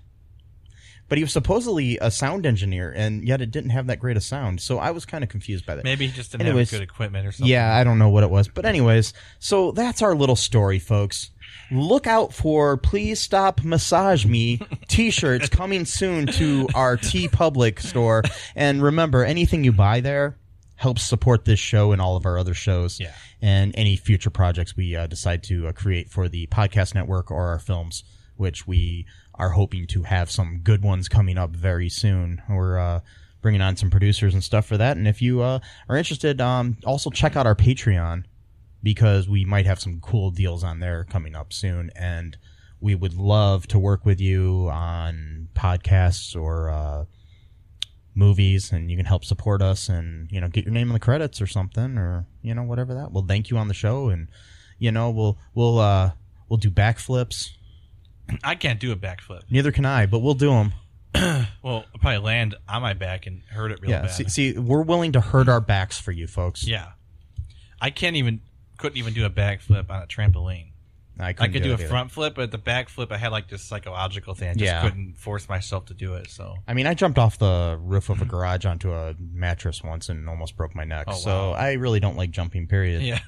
[1.12, 4.20] But he was supposedly a sound engineer, and yet it didn't have that great a
[4.22, 4.62] sound.
[4.62, 5.84] So I was kind of confused by that.
[5.84, 7.52] maybe he just didn't Anyways, have good equipment or something.
[7.52, 8.48] Yeah, I don't know what it was.
[8.48, 11.30] But anyways, so that's our little story, folks.
[11.70, 14.58] Look out for Please Stop Massage Me
[14.88, 18.22] t-shirts coming soon to our TeePublic store.
[18.56, 20.38] And remember, anything you buy there
[20.76, 22.98] helps support this show and all of our other shows.
[22.98, 23.12] Yeah.
[23.42, 27.48] And any future projects we uh, decide to uh, create for the podcast network or
[27.48, 28.02] our films,
[28.38, 29.04] which we
[29.34, 32.42] are hoping to have some good ones coming up very soon.
[32.48, 33.00] We're uh,
[33.40, 34.96] bringing on some producers and stuff for that.
[34.96, 38.24] And if you uh, are interested, um, also check out our Patreon
[38.82, 41.90] because we might have some cool deals on there coming up soon.
[41.96, 42.36] And
[42.80, 47.04] we would love to work with you on podcasts or uh,
[48.14, 51.00] movies, and you can help support us and you know get your name in the
[51.00, 53.12] credits or something, or you know whatever that.
[53.12, 54.28] We'll thank you on the show, and
[54.78, 56.12] you know we'll we'll uh,
[56.48, 57.50] we'll do backflips.
[58.44, 59.42] I can't do a backflip.
[59.50, 60.72] Neither can I, but we'll do them.
[61.62, 64.02] Well, I'll probably land on my back and hurt it real Yeah.
[64.02, 64.10] bad.
[64.10, 66.66] See, see, we're willing to hurt our backs for you folks.
[66.66, 66.88] Yeah,
[67.80, 68.40] I can't even
[68.78, 70.70] couldn't even do a backflip on a trampoline.
[71.20, 71.86] I, I could do a either.
[71.86, 74.48] front flip, but the back flip, I had like this psychological thing.
[74.48, 74.82] I just Yeah.
[74.82, 76.30] couldn't force myself to do it.
[76.30, 80.08] So I mean, I jumped off the roof of a garage onto a mattress once
[80.08, 81.04] and almost broke my neck.
[81.06, 81.52] Oh, so wow.
[81.52, 82.66] I really don't like jumping.
[82.66, 83.02] Period.
[83.02, 83.20] yeah,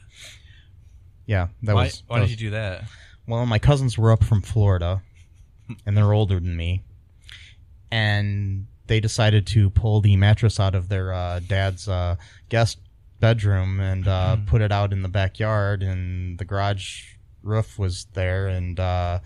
[1.27, 2.03] Yeah, that why, was.
[2.09, 2.85] why that did was- you do that?
[3.27, 5.03] Well, my cousins were up from Florida,
[5.87, 6.83] and they're older than me,
[7.91, 12.17] and they decided to pull the mattress out of their uh, dad's uh,
[12.51, 12.79] guest
[13.21, 18.49] bedroom and uh, put it out in the backyard, and the garage roof was there,
[18.49, 19.21] and uh,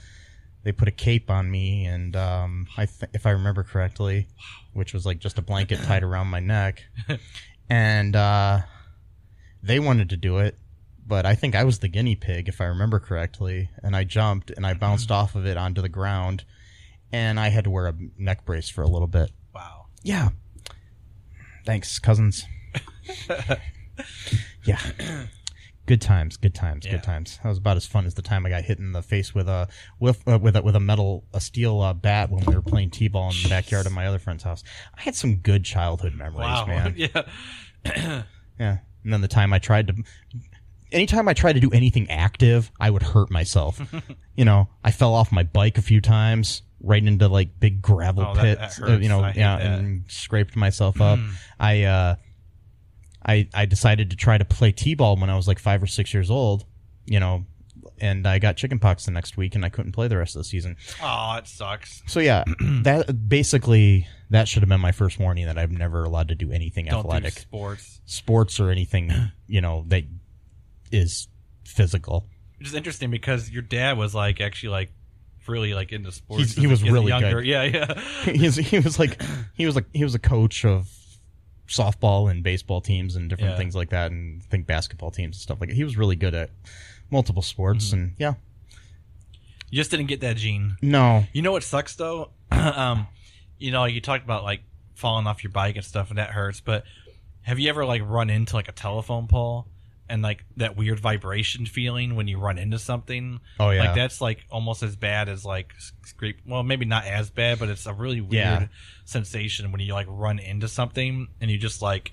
[0.62, 4.28] they put a cape on me, and um, I th- if I remember correctly,
[4.74, 6.84] which was like just a blanket tied around my neck,
[7.68, 8.60] and uh,
[9.60, 10.56] they wanted to do it
[11.08, 13.70] but I think I was the guinea pig, if I remember correctly.
[13.82, 16.44] And I jumped and I bounced off of it onto the ground,
[17.10, 19.30] and I had to wear a neck brace for a little bit.
[19.54, 19.86] Wow.
[20.02, 20.28] Yeah.
[21.64, 22.44] Thanks, cousins.
[24.64, 24.78] yeah.
[25.86, 26.92] Good times, good times, Yeah.
[26.92, 27.38] good times.
[27.42, 29.48] That was about as fun as the time I got hit in the face with
[29.48, 32.60] a with uh, with a, with a metal a steel uh, bat when we were
[32.62, 34.62] playing t-ball in the backyard of my other friend's house.
[34.96, 36.66] I had some good childhood memories, Wow.
[36.68, 36.94] man.
[36.96, 38.22] yeah.
[38.60, 38.78] Yeah.
[39.04, 39.94] And then the time I tried to,
[40.92, 43.80] anytime I tried to do anything active, I would hurt myself.
[44.36, 48.24] you know, I fell off my bike a few times, right into like big gravel
[48.28, 48.82] Oh, that- that pits.
[48.82, 49.78] uh, you know, yeah, that.
[49.80, 51.18] And scraped myself up.
[51.58, 52.14] I, uh,
[53.24, 56.14] I, I decided to try to play t-ball when I was like five or six
[56.14, 56.64] years old.
[57.06, 57.46] You know,
[58.00, 60.44] and I got chickenpox the next week, and I couldn't play the rest of the
[60.44, 60.76] season.
[61.02, 62.02] Oh, it sucks.
[62.06, 62.44] So yeah,
[62.82, 66.52] that basically that should have been my first warning that I'm never allowed to do
[66.52, 68.00] anything Don't athletic do sports.
[68.04, 69.10] sports or anything,
[69.46, 70.04] you know, that
[70.92, 71.28] is
[71.64, 72.26] physical.
[72.58, 74.90] Which is interesting because your dad was like actually like
[75.46, 76.42] really like into sports.
[76.42, 77.40] He's- he was as really younger.
[77.40, 77.46] good.
[77.46, 78.00] Yeah, yeah.
[78.24, 79.20] He's, he was like
[79.54, 80.88] he was like he was a coach of
[81.68, 83.56] softball and baseball teams and different Yeah.
[83.58, 85.76] things like that, and I think basketball teams and stuff like that.
[85.76, 86.50] He was really good at
[87.10, 87.96] multiple sports, Mm-hmm.
[87.98, 88.34] and yeah,
[89.70, 90.76] You just didn't get that gene.
[90.82, 92.30] no, You know what sucks though?
[92.50, 93.06] um,
[93.58, 94.62] you know, you talked about like
[94.94, 96.60] falling off your bike and stuff, and that hurts.
[96.60, 96.84] But
[97.42, 99.66] have you ever like run into like a telephone pole
[100.08, 103.40] and like that weird vibration feeling when you run into something?
[103.60, 103.84] Oh, yeah.
[103.84, 105.72] like that's like almost as bad as like
[106.04, 106.40] scrape.
[106.46, 108.66] Well, maybe not as bad, but it's a really weird Yeah.
[109.04, 112.12] sensation when you like run into something and you just like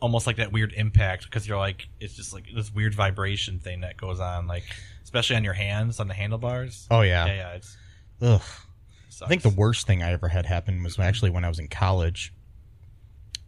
[0.00, 3.82] almost like that weird impact because you're like it's just like this weird vibration thing
[3.82, 4.64] that goes on like
[5.04, 7.76] especially on your hands on the handlebars oh yeah, yeah yeah it's
[8.20, 8.42] ugh.
[9.22, 11.68] I think the worst thing I ever had happen was actually when I was in
[11.68, 12.32] college,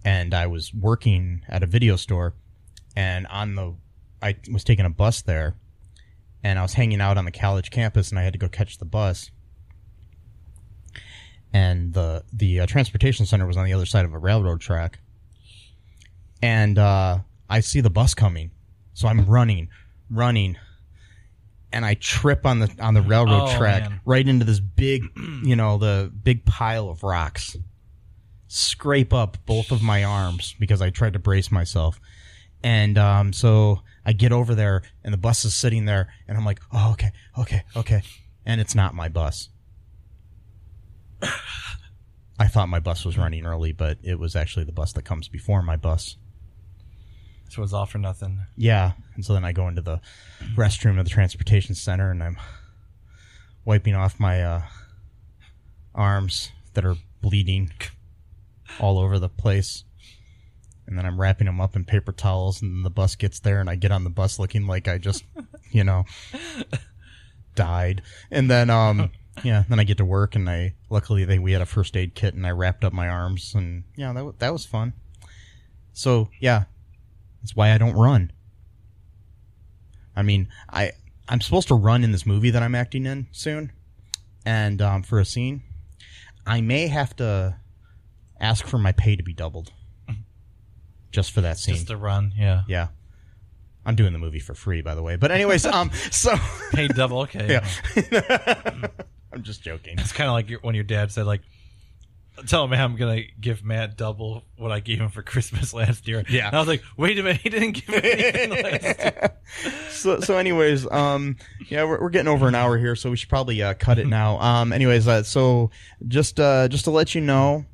[0.05, 2.35] and I was working at a video store,
[2.97, 3.75] and on the,
[4.23, 5.55] I was taking a bus there,
[6.43, 8.79] and I was hanging out on the college campus, and I had to go catch
[8.79, 9.31] the bus,
[11.53, 14.99] and the the uh, transportation center was on the other side of a railroad track,
[16.43, 17.19] and uh,
[17.49, 18.51] I see the bus coming,
[18.95, 19.69] so I'm running,
[20.11, 20.57] running.
[21.73, 24.01] And I trip on the on the railroad Oh, track man.
[24.05, 25.03] right into this big,
[25.43, 27.57] you know, the big pile of rocks.
[28.47, 31.99] Scrape up both of my arms because I tried to brace myself.
[32.65, 36.47] And um, so I get over there, and the bus is sitting there, and I'm
[36.47, 38.03] like, oh, okay, okay, okay.
[38.47, 39.51] And it's not my bus.
[42.39, 45.29] I thought my bus was running early, but it was actually the bus that comes
[45.29, 46.17] before my bus.
[47.49, 48.93] so it's all for nothing Yeah.
[49.15, 50.01] And so then I go into the
[50.57, 52.39] restroom of the transportation center and I'm
[53.65, 54.63] wiping off my uh,
[55.95, 57.71] arms that are bleeding
[58.81, 59.85] all over the place.
[60.95, 63.59] And then I'm wrapping them up in paper towels and then the bus gets there
[63.59, 65.25] and I get on the bus looking like I just,
[65.73, 66.05] you know,
[67.57, 68.01] died.
[68.31, 69.11] And then um
[69.43, 72.15] yeah, then I get to work and I luckily they we had a first aid
[72.15, 74.93] kit and I wrapped up my arms and yeah, that that was fun.
[75.93, 76.67] So, yeah,
[77.43, 78.31] that's why I don't run.
[80.15, 80.93] I mean, I
[81.29, 83.73] I'm supposed to run in this movie that I'm acting in soon,
[84.47, 85.65] and um, for a scene,
[86.47, 87.57] I may have to
[88.39, 89.73] ask for my pay to be doubled,
[91.15, 91.75] just for that scene.
[91.77, 92.89] just to run yeah yeah,
[93.87, 95.17] I'm doing the movie for free, by the way.
[95.17, 96.35] But anyways, um, so
[96.73, 97.67] pay double okay yeah,
[99.33, 99.99] I'm just joking.
[99.99, 101.41] it's kind of like your, when your dad said like
[102.49, 106.25] tell him i'm gonna give matt double what i gave him for christmas last year
[106.29, 106.49] Yeah.
[106.49, 109.31] and i was like wait a minute he didn't give me anything last year
[109.91, 111.37] so so anyways um
[111.69, 114.09] yeah we're, we're getting over an hour here so we should probably uh, cut it
[114.09, 115.71] now um anyways uh, so
[116.09, 117.65] just uh just to let you know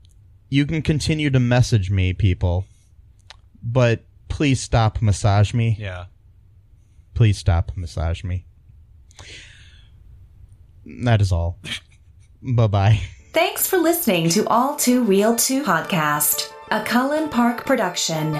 [0.50, 2.66] you can continue to message me people
[3.62, 6.04] but please stop massage me yeah
[7.14, 8.46] please stop massage me
[11.04, 11.58] that is all
[12.42, 13.00] bye bye
[13.32, 18.36] Thanks for listening to All Too Real 2 podcast, a Cullen Park production.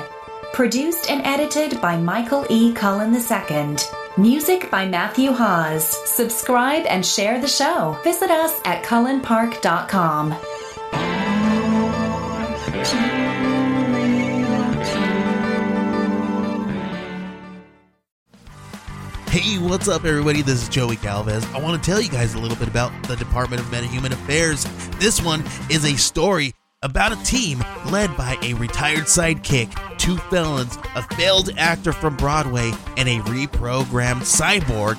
[0.53, 2.73] Produced and edited by Michael E.
[2.73, 3.77] Cullen II.
[4.17, 5.97] Music by Matthew Hawes.
[6.11, 7.97] Subscribe and share the show.
[8.03, 10.35] Visit us at cullenpark.com.
[19.31, 20.43] Hey, what's up, everybody?
[20.43, 21.45] This is Joey Galvez.
[21.55, 24.65] I want to tell you guys a little bit about the Department of Metahuman Affairs.
[24.99, 26.53] This one is a story
[26.83, 32.73] about a team led by a retired sidekick, two felons, a failed actor from Broadway,
[32.97, 34.99] and a reprogrammed cyborg.